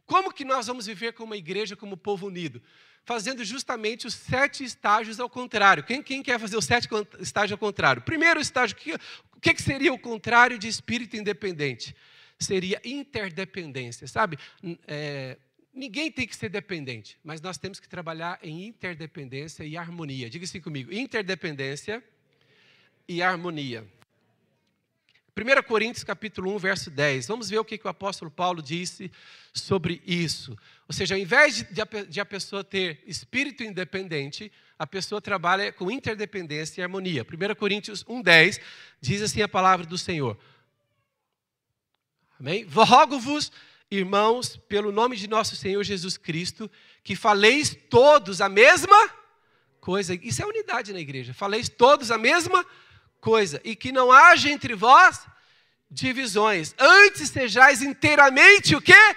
[0.07, 2.63] Como que nós vamos viver como igreja, como povo unido?
[3.05, 5.83] Fazendo justamente os sete estágios ao contrário.
[5.83, 8.03] Quem, quem quer fazer os sete estágios ao contrário?
[8.03, 8.77] Primeiro estágio,
[9.35, 11.97] o que, que seria o contrário de espírito independente?
[12.39, 14.39] Seria interdependência, sabe?
[14.87, 15.39] É,
[15.73, 20.29] Ninguém tem que ser dependente, mas nós temos que trabalhar em interdependência e harmonia.
[20.29, 22.03] Diga assim comigo: interdependência
[23.09, 23.87] e harmonia.
[25.37, 27.29] 1 Coríntios capítulo 1, verso 10.
[27.29, 29.11] Vamos ver o que, que o apóstolo Paulo disse
[29.55, 30.59] sobre isso.
[30.89, 35.21] Ou seja, ao invés de, de, a, de a pessoa ter espírito independente, a pessoa
[35.21, 37.25] trabalha com interdependência e harmonia.
[37.25, 38.61] 1 Coríntios 1, 10
[39.01, 40.37] diz assim a palavra do Senhor.
[42.39, 42.65] Amém?
[42.65, 43.53] Rogo-vos
[43.91, 46.71] irmãos, pelo nome de nosso Senhor Jesus Cristo,
[47.03, 49.11] que faleis todos a mesma
[49.81, 50.15] coisa.
[50.15, 51.35] Isso é unidade na igreja.
[51.35, 52.65] Faleis todos a mesma
[53.21, 53.61] coisa.
[53.65, 55.27] E que não haja entre vós
[55.91, 56.75] divisões.
[56.79, 59.17] Antes sejais inteiramente o quê?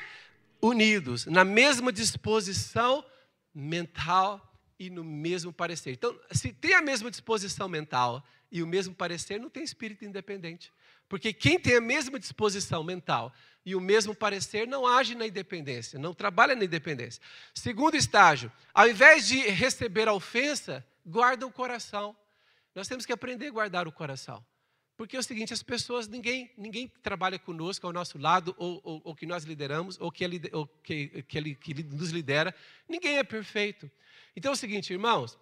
[0.60, 3.06] Unidos, na mesma disposição
[3.54, 4.42] mental
[4.80, 5.92] e no mesmo parecer.
[5.92, 10.72] Então, se tem a mesma disposição mental e o mesmo parecer, não tem espírito independente.
[11.08, 13.32] Porque quem tem a mesma disposição mental
[13.66, 17.22] e o mesmo parecer não age na independência, não trabalha na independência.
[17.54, 22.16] Segundo estágio, ao invés de receber a ofensa, guarda o coração.
[22.76, 24.44] Nós temos que aprender a guardar o coração.
[24.96, 29.02] Porque é o seguinte, as pessoas, ninguém, ninguém trabalha conosco ao nosso lado, ou, ou,
[29.06, 32.54] ou que nós lideramos, ou, que, ele, ou que, que, ele, que nos lidera,
[32.88, 33.90] ninguém é perfeito.
[34.36, 35.38] Então é o seguinte, irmãos,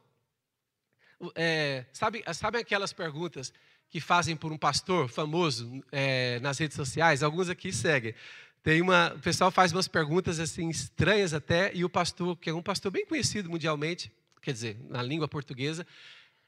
[1.36, 3.54] é, sabe, sabe aquelas perguntas
[3.92, 7.22] que fazem por um pastor famoso é, nas redes sociais?
[7.22, 8.16] Alguns aqui seguem.
[8.64, 12.54] Tem uma, o pessoal faz umas perguntas assim estranhas até, e o pastor, que é
[12.54, 14.10] um pastor bem conhecido mundialmente,
[14.42, 15.86] quer dizer, na língua portuguesa,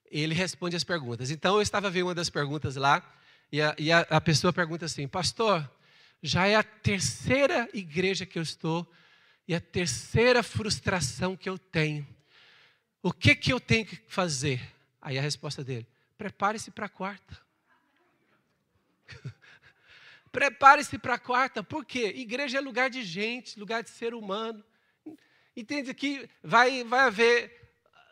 [0.09, 1.31] ele responde as perguntas.
[1.31, 3.03] Então, eu estava vendo uma das perguntas lá,
[3.51, 5.69] e a, e a, a pessoa pergunta assim: Pastor,
[6.21, 8.89] já é a terceira igreja que eu estou,
[9.47, 12.07] e a terceira frustração que eu tenho.
[13.01, 14.61] O que, que eu tenho que fazer?
[15.01, 15.85] Aí a resposta dele:
[16.17, 17.41] Prepare-se para a quarta.
[20.31, 22.13] Prepare-se para a quarta, por quê?
[22.15, 24.63] Igreja é lugar de gente, lugar de ser humano.
[25.55, 27.63] Entende que vai, vai haver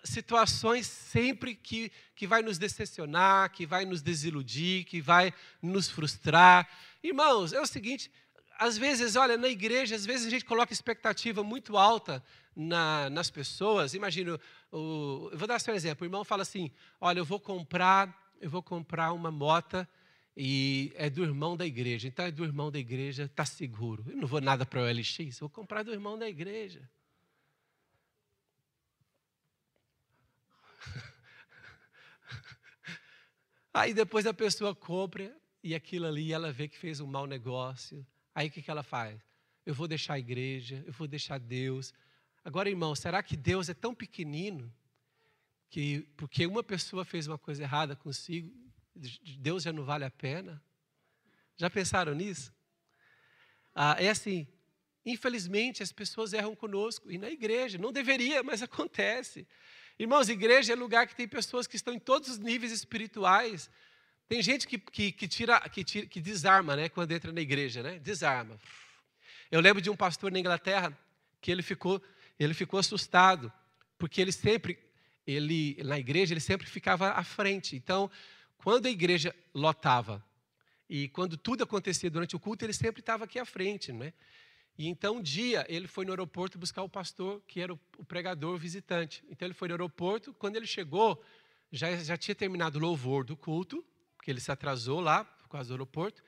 [0.03, 6.69] situações sempre que, que vai nos decepcionar, que vai nos desiludir, que vai nos frustrar.
[7.03, 8.11] Irmãos, é o seguinte,
[8.57, 12.23] às vezes, olha, na igreja, às vezes a gente coloca expectativa muito alta
[12.55, 13.93] na, nas pessoas.
[13.93, 14.39] Imagina,
[14.71, 16.03] o, eu vou dar só um exemplo.
[16.03, 19.87] O irmão fala assim: olha, eu vou comprar, eu vou comprar uma mota
[20.35, 22.07] e é do irmão da igreja.
[22.07, 24.05] Então é do irmão da igreja, está seguro.
[24.07, 26.89] Eu não vou nada para o LX, vou comprar do irmão da igreja.
[33.73, 38.05] Aí depois a pessoa compra e aquilo ali ela vê que fez um mau negócio.
[38.33, 39.19] Aí o que, que ela faz?
[39.65, 41.93] Eu vou deixar a igreja, eu vou deixar Deus.
[42.43, 44.73] Agora, irmão, será que Deus é tão pequenino
[45.69, 48.51] que porque uma pessoa fez uma coisa errada consigo,
[49.37, 50.61] Deus já não vale a pena?
[51.55, 52.53] Já pensaram nisso?
[53.73, 54.47] Ah, é assim,
[55.05, 59.47] infelizmente as pessoas erram conosco, e na igreja, não deveria, mas acontece.
[59.99, 63.69] Irmãos, igreja é lugar que tem pessoas que estão em todos os níveis espirituais.
[64.31, 67.83] Tem gente que, que, que tira, que, tira, que desarma, né, quando entra na igreja,
[67.83, 67.99] né?
[67.99, 68.57] Desarma.
[69.51, 70.97] Eu lembro de um pastor na Inglaterra
[71.41, 72.01] que ele ficou,
[72.39, 73.51] ele ficou assustado,
[73.97, 74.79] porque ele sempre,
[75.27, 77.75] ele na igreja, ele sempre ficava à frente.
[77.75, 78.09] Então,
[78.55, 80.25] quando a igreja lotava
[80.89, 84.13] e quando tudo acontecia durante o culto, ele sempre estava aqui à frente, né?
[84.77, 88.57] E então um dia ele foi no aeroporto buscar o pastor, que era o pregador
[88.57, 89.25] visitante.
[89.29, 91.21] Então ele foi no aeroporto, quando ele chegou,
[91.69, 93.85] já, já tinha terminado o louvor do culto,
[94.21, 96.23] porque ele se atrasou lá, por causa do aeroporto.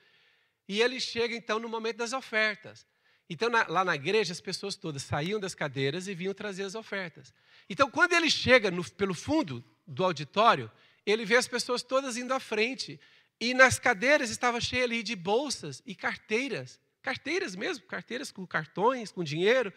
[0.68, 2.84] E ele chega então no momento das ofertas.
[3.30, 6.74] Então, na, lá na igreja, as pessoas todas saíam das cadeiras e vinham trazer as
[6.74, 7.32] ofertas.
[7.70, 10.68] Então, quando ele chega no, pelo fundo do auditório,
[11.06, 12.98] ele vê as pessoas todas indo à frente.
[13.40, 16.80] E nas cadeiras estava cheio ali de bolsas e carteiras.
[17.00, 19.72] Carteiras mesmo, carteiras com cartões, com dinheiro.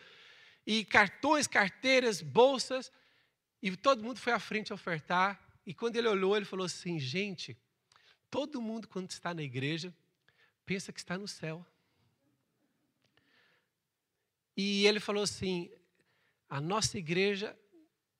[0.66, 2.92] E cartões, carteiras, bolsas.
[3.62, 5.40] E todo mundo foi à frente ofertar.
[5.68, 7.56] E quando ele olhou, ele falou assim: gente,
[8.30, 9.94] todo mundo, quando está na igreja,
[10.66, 11.66] pensa que está no céu.
[14.56, 15.72] E ele falou assim:
[16.50, 17.58] a nossa igreja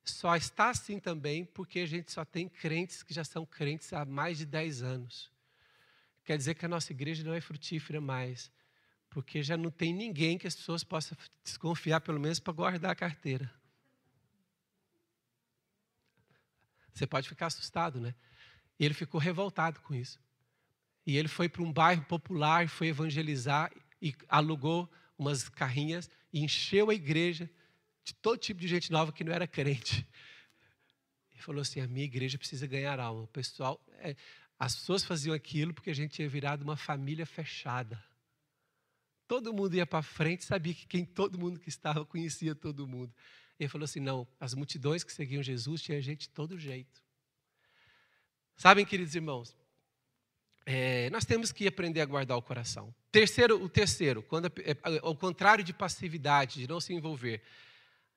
[0.04, 4.04] só está assim também porque a gente só tem crentes que já são crentes há
[4.04, 5.30] mais de 10 anos.
[6.24, 8.50] Quer dizer que a nossa igreja não é frutífera mais
[9.10, 12.94] porque já não tem ninguém que as pessoas possam desconfiar, pelo menos para guardar a
[12.94, 13.50] carteira.
[16.92, 18.14] Você pode ficar assustado, né?
[18.78, 20.18] E ele ficou revoltado com isso.
[21.06, 26.40] E ele foi para um bairro popular e foi evangelizar e alugou umas carrinhas e
[26.40, 27.50] encheu a igreja
[28.04, 30.06] de todo tipo de gente nova que não era crente.
[31.34, 33.22] E falou assim: a minha igreja precisa ganhar alma.
[33.22, 34.16] O pessoal, é,
[34.58, 38.02] as pessoas faziam aquilo porque a gente tinha virado uma família fechada.
[39.26, 43.14] Todo mundo ia para frente, sabia que quem todo mundo que estava conhecia todo mundo.
[43.58, 47.00] Ele falou assim: não, as multidões que seguiam Jesus tinha gente de todo jeito.
[48.58, 49.56] Sabem, queridos irmãos,
[50.66, 52.92] é, nós temos que aprender a guardar o coração.
[53.12, 57.40] Terceiro, o terceiro, quando, é, ao contrário de passividade, de não se envolver,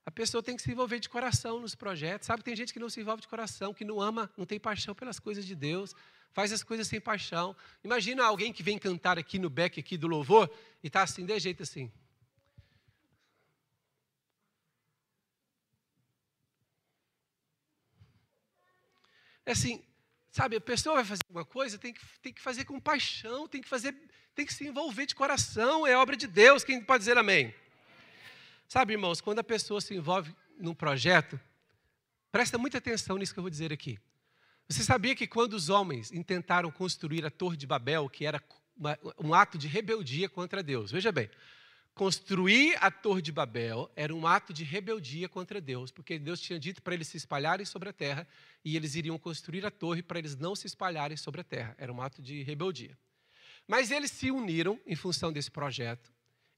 [0.03, 2.25] a pessoa tem que se envolver de coração nos projetos.
[2.25, 4.95] Sabe, tem gente que não se envolve de coração, que não ama, não tem paixão
[4.95, 5.93] pelas coisas de Deus,
[6.31, 7.55] faz as coisas sem paixão.
[7.83, 10.51] Imagina alguém que vem cantar aqui no Beck aqui do louvor
[10.81, 11.91] e está assim, de jeito assim.
[19.45, 19.83] É assim,
[20.31, 23.61] sabe, a pessoa vai fazer uma coisa, tem que, tem que fazer com paixão, tem
[23.61, 23.95] que fazer,
[24.33, 27.53] tem que se envolver de coração, é obra de Deus, quem pode dizer amém?
[28.67, 31.39] Sabe, irmãos, quando a pessoa se envolve num projeto,
[32.31, 33.99] presta muita atenção nisso que eu vou dizer aqui.
[34.69, 38.41] Você sabia que quando os homens intentaram construir a Torre de Babel, que era
[38.77, 41.29] uma, um ato de rebeldia contra Deus, veja bem,
[41.93, 46.59] construir a Torre de Babel era um ato de rebeldia contra Deus, porque Deus tinha
[46.59, 48.27] dito para eles se espalharem sobre a terra
[48.63, 51.75] e eles iriam construir a torre para eles não se espalharem sobre a terra.
[51.77, 52.97] Era um ato de rebeldia.
[53.67, 56.11] Mas eles se uniram em função desse projeto.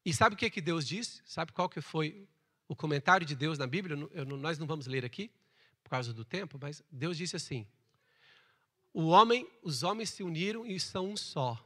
[0.05, 1.21] E sabe o que, que Deus disse?
[1.25, 2.27] Sabe qual que foi
[2.67, 3.97] o comentário de Deus na Bíblia?
[4.11, 5.31] Eu, nós não vamos ler aqui,
[5.83, 7.67] por causa do tempo, mas Deus disse assim:
[8.93, 11.59] o homem, os homens se uniram e são um só.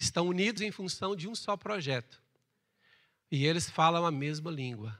[0.00, 2.22] Estão unidos em função de um só projeto.
[3.30, 4.98] E eles falam a mesma língua.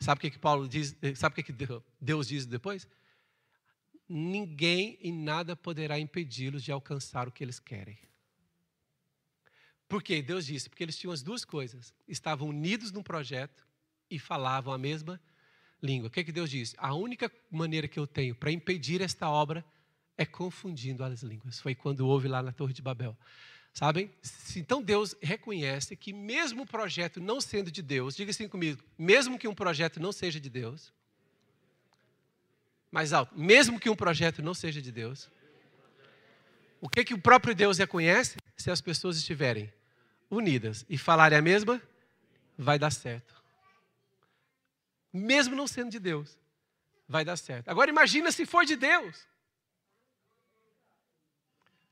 [0.00, 0.96] Sabe o que, que Paulo diz?
[1.14, 1.66] Sabe o que, que
[2.00, 2.88] Deus diz depois?
[4.08, 7.96] Ninguém e nada poderá impedi-los de alcançar o que eles querem.
[9.88, 10.20] Por quê?
[10.20, 11.94] Deus disse, porque eles tinham as duas coisas.
[12.08, 13.64] Estavam unidos num projeto
[14.10, 15.20] e falavam a mesma
[15.80, 16.08] língua.
[16.08, 16.74] O que, que Deus disse?
[16.76, 19.64] A única maneira que eu tenho para impedir esta obra
[20.18, 21.60] é confundindo as línguas.
[21.60, 23.16] Foi quando houve lá na Torre de Babel.
[23.72, 24.10] Sabem?
[24.56, 29.38] Então Deus reconhece que, mesmo o projeto não sendo de Deus, diga assim comigo, mesmo
[29.38, 30.92] que um projeto não seja de Deus,
[32.90, 35.30] mais alto, mesmo que um projeto não seja de Deus,
[36.80, 38.38] o que, que o próprio Deus reconhece?
[38.56, 39.72] Se as pessoas estiverem
[40.30, 41.80] unidas e falarem a mesma,
[42.56, 43.34] vai dar certo.
[45.12, 46.38] Mesmo não sendo de Deus,
[47.08, 47.68] vai dar certo.
[47.68, 49.26] Agora imagina se for de Deus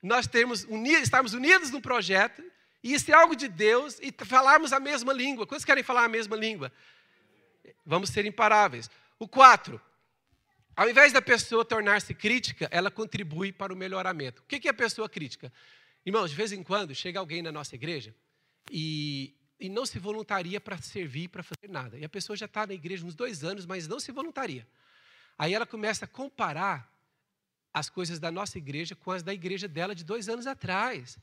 [0.02, 0.66] nós termos
[1.02, 2.42] estarmos unidos no projeto,
[2.82, 5.46] e isso é algo de Deus, e falarmos a mesma língua.
[5.46, 6.72] Quantos querem falar a mesma língua?
[7.84, 8.88] Vamos ser imparáveis.
[9.18, 9.80] O quatro,
[10.76, 14.42] ao invés da pessoa tornar-se crítica, ela contribui para o melhoramento.
[14.42, 15.52] O que é a pessoa crítica?
[16.06, 18.14] Irmãos, de vez em quando chega alguém na nossa igreja
[18.70, 21.98] e, e não se voluntaria para servir, para fazer nada.
[21.98, 24.66] E a pessoa já está na igreja uns dois anos, mas não se voluntaria.
[25.36, 26.90] Aí ela começa a comparar
[27.78, 31.18] as coisas da nossa igreja com as da igreja dela de dois anos atrás.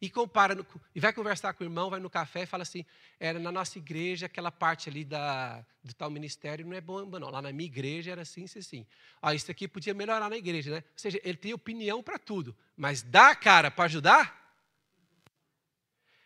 [0.00, 0.56] E compara,
[0.94, 2.84] e vai conversar com o irmão, vai no café e fala assim:
[3.18, 7.30] era na nossa igreja, aquela parte ali da, do tal ministério não é bom, não.
[7.30, 8.86] Lá na minha igreja era assim, assim, assim.
[9.20, 10.76] Ó, isso aqui podia melhorar na igreja, né?
[10.76, 14.38] Ou seja, ele tem opinião para tudo, mas dá cara para ajudar?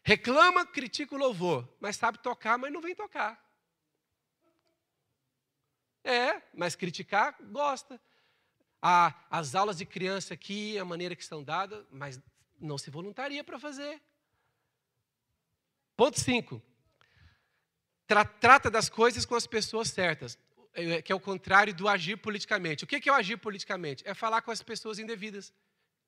[0.05, 3.41] Reclama, critica o louvor, mas sabe tocar, mas não vem tocar.
[6.05, 7.99] É, mas criticar, gosta
[8.83, 12.21] a, as aulas de criança aqui, a maneira que estão dadas, mas
[12.61, 14.03] não se voluntaria para fazer.
[15.97, 16.61] Ponto 5.
[18.09, 20.37] Tra, trata das coisas com as pessoas certas,
[20.75, 22.83] é, que é o contrário do agir politicamente.
[22.83, 24.03] O que é o agir politicamente?
[24.05, 25.53] É falar com as pessoas indevidas.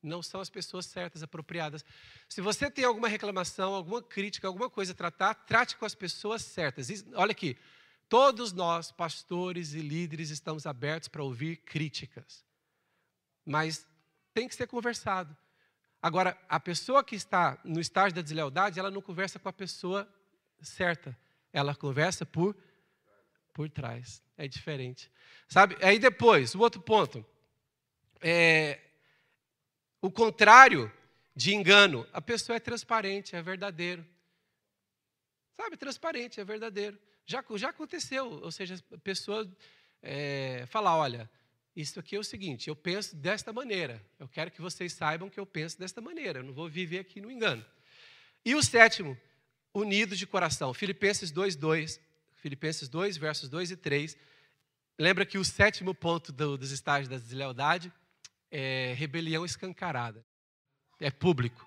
[0.02, 1.84] Não são as pessoas certas, apropriadas.
[2.28, 6.42] Se você tem alguma reclamação, alguma crítica, alguma coisa a tratar, trate com as pessoas
[6.42, 6.88] certas.
[7.14, 7.56] Olha aqui,
[8.08, 12.44] todos nós, pastores e líderes, estamos abertos para ouvir críticas
[13.44, 13.86] mas
[14.32, 15.36] tem que ser conversado.
[16.02, 20.08] Agora, a pessoa que está no estágio da deslealdade, ela não conversa com a pessoa
[20.60, 21.16] certa,
[21.52, 22.56] ela conversa por
[23.54, 24.20] por trás.
[24.36, 25.10] É diferente.
[25.48, 25.76] Sabe?
[25.80, 27.24] Aí depois, o outro ponto.
[28.20, 28.80] É,
[30.02, 30.92] o contrário
[31.34, 32.06] de engano.
[32.12, 34.04] A pessoa é transparente, é verdadeiro.
[35.52, 36.98] Sabe, transparente, é verdadeiro.
[37.24, 38.28] Já, já aconteceu.
[38.42, 39.48] Ou seja, a pessoa
[40.02, 41.30] é, falar, olha,
[41.76, 44.04] isso aqui é o seguinte: eu penso desta maneira.
[44.18, 46.38] Eu quero que vocês saibam que eu penso desta maneira.
[46.38, 47.64] Eu não vou viver aqui no engano.
[48.44, 49.18] E o sétimo,
[49.72, 50.72] unidos de coração.
[50.72, 52.00] Filipenses 2, 2.
[52.36, 54.16] Filipenses 2, versos 2 e 3.
[54.98, 57.92] Lembra que o sétimo ponto do, dos estágios da deslealdade
[58.50, 60.24] é rebelião escancarada.
[61.00, 61.66] É público.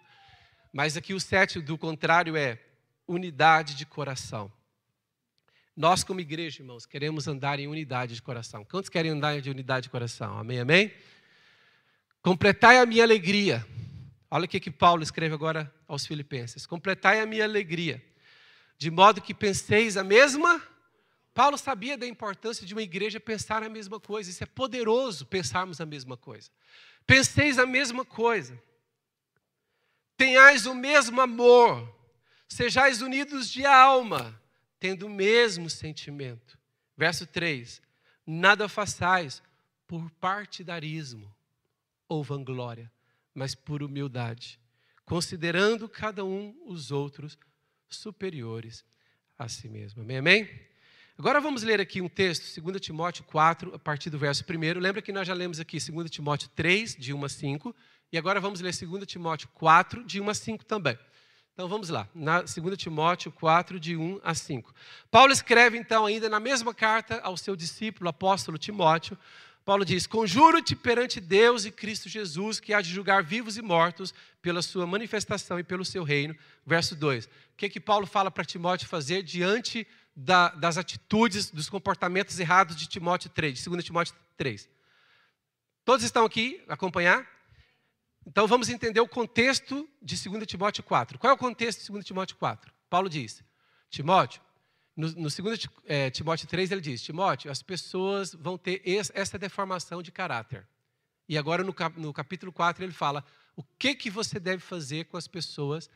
[0.71, 2.59] Mas aqui o sétimo, do contrário, é
[3.07, 4.51] unidade de coração.
[5.77, 8.65] Nós, como igreja, irmãos, queremos andar em unidade de coração.
[8.65, 10.39] Quantos querem andar em unidade de coração?
[10.39, 10.91] Amém, amém?
[12.23, 13.63] Completai a minha alegria.
[14.31, 16.65] Olha o que, que Paulo escreve agora aos Filipenses.
[16.65, 18.03] Completai a minha alegria,
[18.75, 20.59] de modo que penseis a mesma.
[21.31, 24.31] Paulo sabia da importância de uma igreja pensar a mesma coisa.
[24.31, 26.49] Isso é poderoso pensarmos a mesma coisa.
[27.05, 28.59] Penseis a mesma coisa.
[30.17, 31.87] Tenhais o mesmo amor.
[32.49, 34.41] Sejais unidos de alma
[34.79, 36.57] tendo o mesmo sentimento.
[36.95, 37.81] Verso 3:
[38.25, 39.41] Nada façais
[39.87, 41.33] por partidarismo
[42.07, 42.91] ou vanglória,
[43.33, 44.59] mas por humildade,
[45.05, 47.37] considerando cada um os outros
[47.87, 48.83] superiores
[49.37, 50.01] a si mesmo.
[50.01, 50.17] Amém?
[50.17, 50.67] Amém?
[51.17, 54.79] Agora vamos ler aqui um texto, 2 Timóteo 4, a partir do verso 1.
[54.79, 57.75] Lembra que nós já lemos aqui 2 Timóteo 3, de 1 a 5.
[58.11, 60.97] E agora vamos ler 2 Timóteo 4, de 1 a 5 também.
[61.57, 64.71] Então vamos lá, na 2 Timóteo 4, de 1 a 5.
[65.09, 69.17] Paulo escreve então, ainda na mesma carta ao seu discípulo, apóstolo Timóteo,
[69.65, 74.13] Paulo diz: Conjuro-te perante Deus e Cristo Jesus, que há de julgar vivos e mortos
[74.39, 76.35] pela sua manifestação e pelo seu reino.
[76.63, 77.25] Verso 2.
[77.25, 82.75] O que, que Paulo fala para Timóteo fazer diante da, das atitudes, dos comportamentos errados
[82.75, 84.69] de Timóteo 3, de 2 Timóteo 3?
[85.83, 87.36] Todos estão aqui acompanhar?
[88.27, 91.17] Então vamos entender o contexto de 2 Timóteo 4.
[91.17, 92.73] Qual é o contexto de 2 Timóteo 4?
[92.89, 93.41] Paulo diz:
[93.89, 94.41] Timóteo,
[94.97, 100.03] no, no 2 é, Timóteo 3 ele diz: Timóteo, as pessoas vão ter essa deformação
[100.03, 100.67] de caráter.
[101.29, 103.23] E agora no, no capítulo 4 ele fala
[103.55, 105.89] o que, que você deve fazer com as pessoas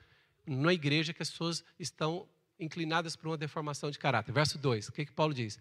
[0.47, 4.31] na igreja que as pessoas estão inclinadas para uma deformação de caráter.
[4.31, 5.59] Verso 2, o que, que Paulo diz?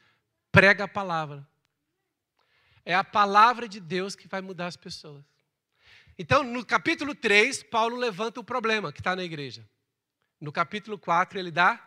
[0.52, 1.44] Prega a palavra.
[2.84, 5.24] É a palavra de Deus que vai mudar as pessoas.
[6.22, 9.66] Então, no capítulo 3, Paulo levanta o problema que está na igreja.
[10.38, 11.82] No capítulo 4, ele dá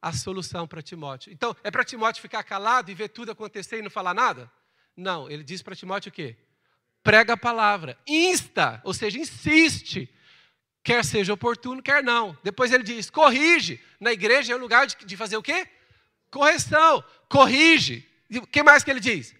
[0.00, 1.30] a solução para Timóteo.
[1.30, 4.50] Então, é para Timóteo ficar calado e ver tudo acontecer e não falar nada?
[4.96, 6.38] Não, ele diz para Timóteo o quê?
[7.02, 10.08] Prega a palavra, insta, ou seja, insiste,
[10.82, 12.34] quer seja oportuno, quer não.
[12.42, 13.78] Depois ele diz, corrige.
[14.00, 15.68] Na igreja é o lugar de, de fazer o quê?
[16.30, 18.08] Correção, corrige.
[18.30, 19.36] E o que mais que ele diz?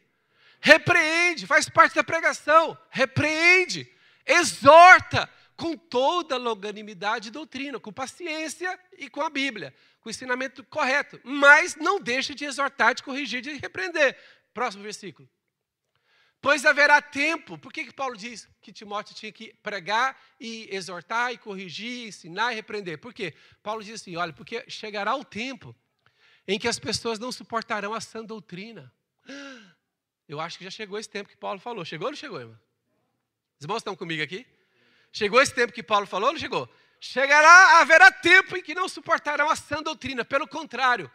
[0.61, 3.96] Repreende, faz parte da pregação, repreende
[4.27, 10.63] exorta com toda longanimidade e doutrina, com paciência e com a Bíblia, com o ensinamento
[10.65, 14.19] correto, mas não deixa de exortar, de corrigir, de repreender.
[14.53, 15.29] Próximo versículo.
[16.41, 17.59] Pois haverá tempo.
[17.59, 22.53] Por que, que Paulo diz que Timóteo tinha que pregar e exortar e corrigir, ensinar
[22.53, 22.99] e repreender?
[22.99, 23.35] Por quê?
[23.63, 25.75] Paulo diz assim: olha, porque chegará o tempo
[26.47, 28.93] em que as pessoas não suportarão a sã doutrina.
[30.29, 31.85] Eu acho que já chegou esse tempo que Paulo falou.
[31.85, 32.59] Chegou ou não chegou, irmão?
[33.59, 34.47] Os irmãos estão comigo aqui?
[35.13, 36.69] Chegou esse tempo que Paulo falou ou não chegou?
[37.01, 40.25] Chegará, haverá tempo em que não suportarão a sã doutrina.
[40.25, 41.11] Pelo contrário,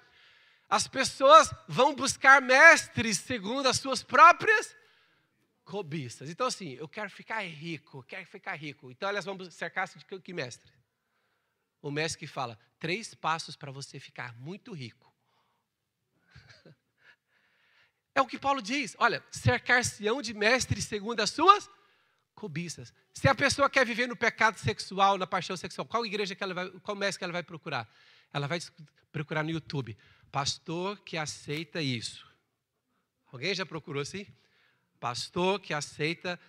[0.70, 4.76] as pessoas vão buscar mestres segundo as suas próprias
[5.64, 6.30] cobiças.
[6.30, 8.92] Então, assim, eu quero ficar rico, quero ficar rico.
[8.92, 10.72] Então, elas vão cercar-se de que mestre?
[11.82, 15.12] O mestre que fala: três passos para você ficar muito rico.
[18.14, 18.94] É o que Paulo diz.
[19.00, 21.70] Olha, cercar-se-ão de mestres segundo as suas
[22.42, 22.92] cobiças.
[23.14, 26.56] Se a pessoa quer viver no pecado sexual, na paixão sexual, qual igreja que ela
[26.56, 27.88] vai, qual mestre que ela vai procurar?
[28.34, 28.60] Ela vai
[29.12, 29.96] procurar no YouTube,
[30.32, 32.28] pastor que aceita isso.
[33.32, 34.26] Alguém já procurou assim?
[35.00, 36.40] Pastor que aceita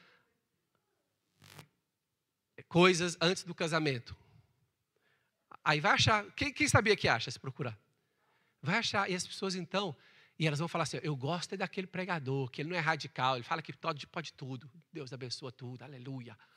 [2.68, 4.16] coisas antes do casamento.
[5.62, 6.24] Aí vai achar.
[6.32, 7.78] Quem, quem sabia que acha se procurar?
[8.62, 9.10] Vai achar.
[9.10, 9.94] E as pessoas então
[10.42, 13.36] e elas vão falar assim: eu gosto é daquele pregador, que ele não é radical,
[13.36, 14.68] ele fala que pode, pode tudo.
[14.92, 16.36] Deus abençoa tudo, aleluia.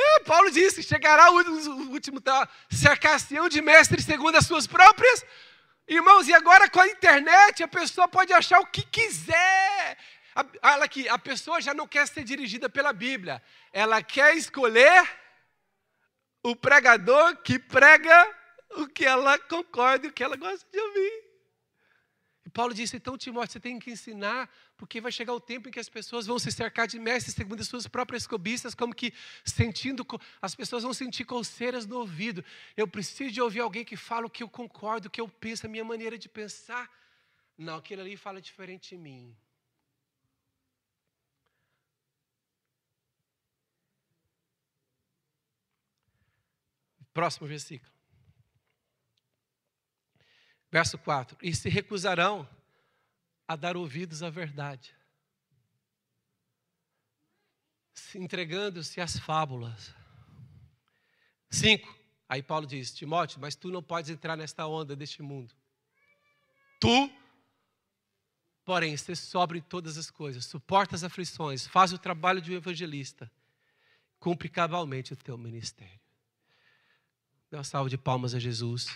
[0.00, 5.26] É, Paulo disse: chegará o, último tá, cercação de mestres segundo as suas próprias.
[5.88, 9.98] Irmãos, e agora com a internet, a pessoa pode achar o que quiser.
[10.62, 13.42] Olha aqui, a pessoa já não quer ser dirigida pela Bíblia,
[13.72, 15.04] ela quer escolher
[16.44, 18.37] o pregador que prega
[18.70, 21.28] o que ela concorda o que ela gosta de ouvir.
[22.48, 25.70] E Paulo disse: então, Timóteo, você tem que ensinar, porque vai chegar o tempo em
[25.70, 29.12] que as pessoas vão se cercar de mestres segundo as suas próprias cobiças, como que
[29.44, 30.06] sentindo,
[30.40, 32.42] as pessoas vão sentir coceiras no ouvido.
[32.74, 35.66] Eu preciso de ouvir alguém que fala o que eu concordo, o que eu penso,
[35.66, 36.90] a minha maneira de pensar.
[37.56, 39.36] Não, aquele ali fala diferente de mim.
[47.12, 47.97] Próximo versículo.
[50.70, 52.48] Verso 4: E se recusarão
[53.46, 54.94] a dar ouvidos à verdade,
[58.14, 59.94] entregando-se às fábulas.
[61.50, 61.96] 5.
[62.28, 65.54] Aí Paulo diz: Timóteo, mas tu não podes entrar nesta onda deste mundo.
[66.78, 67.10] Tu,
[68.64, 73.30] porém, se sobre todas as coisas, suporta as aflições, faz o trabalho de um evangelista,
[74.20, 75.98] cumpre cabalmente o teu ministério.
[77.50, 78.86] Dê uma salva de palmas a Jesus.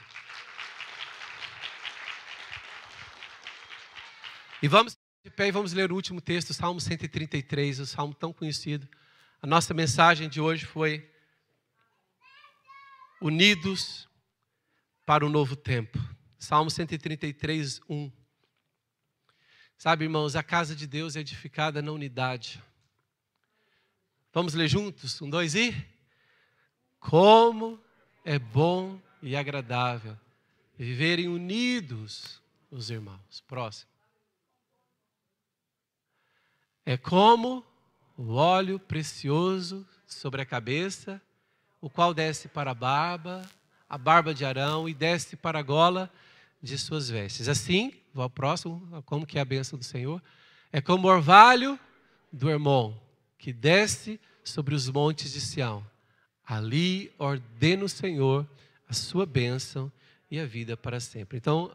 [4.63, 8.33] E vamos de pé e vamos ler o último texto, Salmo 133, o salmo tão
[8.33, 8.89] conhecido.
[9.43, 11.11] A nossa mensagem de hoje foi
[13.21, 14.09] Unidos
[15.05, 15.99] para o novo tempo.
[16.39, 18.13] Salmo 133, 1.
[19.77, 22.63] Sabe, irmãos, a casa de Deus é edificada na unidade.
[24.33, 25.21] Vamos ler juntos?
[25.21, 25.75] Um, dois e.
[27.01, 27.83] Como
[28.25, 30.17] é bom e agradável
[30.79, 32.41] viverem unidos
[32.71, 33.41] os irmãos.
[33.49, 33.92] Próximo.
[36.85, 37.65] É como
[38.17, 41.21] o óleo precioso sobre a cabeça,
[41.81, 43.43] o qual desce para a barba,
[43.89, 46.11] a barba de Arão, e desce para a gola
[46.63, 47.49] de suas vestes.
[47.49, 50.23] Assim, vou ao próximo, como que é a bênção do Senhor?
[50.73, 51.79] É como o orvalho
[52.33, 53.01] do irmão,
[53.39, 55.85] que desce sobre os montes de Sião.
[56.45, 58.47] Ali ordena o Senhor
[58.89, 59.91] a sua bênção
[60.31, 61.39] e a vida para sempre.
[61.39, 61.75] Então,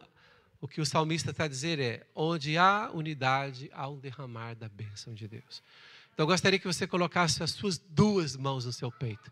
[0.60, 4.68] o que o salmista está a dizer é: onde há unidade, há um derramar da
[4.68, 5.62] bênção de Deus.
[6.14, 9.32] Então, eu gostaria que você colocasse as suas duas mãos no seu peito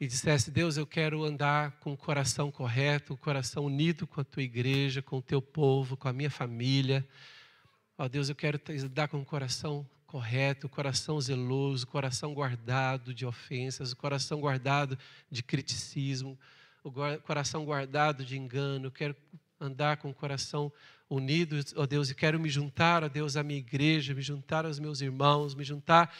[0.00, 4.24] e dissesse: Deus, eu quero andar com o coração correto, o coração unido com a
[4.24, 7.06] tua igreja, com o teu povo, com a minha família.
[7.96, 12.32] Ó oh, Deus, eu quero andar com o coração correto, o coração zeloso, o coração
[12.32, 14.96] guardado de ofensas, o coração guardado
[15.30, 16.38] de criticismo,
[16.84, 16.92] o
[17.24, 18.86] coração guardado de engano.
[18.86, 19.16] Eu quero
[19.60, 20.72] andar com o coração
[21.08, 24.78] unido, ó Deus, e quero me juntar, ó Deus, à minha igreja, me juntar aos
[24.78, 26.14] meus irmãos, me juntar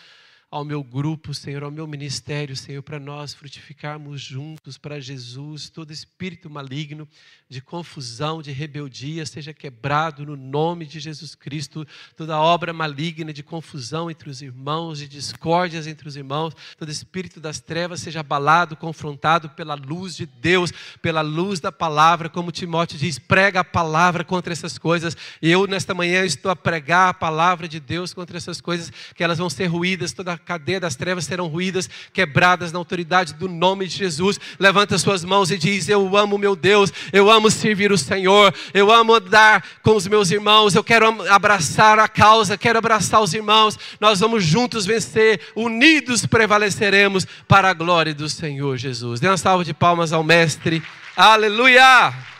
[0.51, 5.92] ao meu grupo, Senhor, ao meu ministério, Senhor, para nós frutificarmos juntos para Jesus, todo
[5.92, 7.07] espírito maligno
[7.51, 11.86] de confusão, de rebeldia seja quebrado no nome de Jesus Cristo,
[12.16, 17.40] toda obra maligna de confusão entre os irmãos, de discórdias entre os irmãos, todo espírito
[17.40, 20.72] das trevas seja abalado, confrontado pela luz de Deus,
[21.03, 25.14] pela luz da palavra, como Timóteo diz, prega a palavra contra essas coisas.
[25.42, 29.22] E eu nesta manhã estou a pregar a palavra de Deus contra essas coisas, que
[29.22, 33.86] elas vão ser ruídas toda cadeia das trevas serão ruídas, quebradas na autoridade do nome
[33.86, 34.39] de Jesus.
[34.59, 38.91] Levanta suas mãos e diz: Eu amo meu Deus, eu amo servir o Senhor, eu
[38.91, 43.78] amo andar com os meus irmãos, eu quero abraçar a causa, quero abraçar os irmãos.
[44.01, 49.20] Nós vamos juntos vencer, unidos prevaleceremos para a glória do Senhor Jesus.
[49.20, 50.82] Dê uma salva de palmas ao Mestre.
[51.16, 52.38] Aleluia!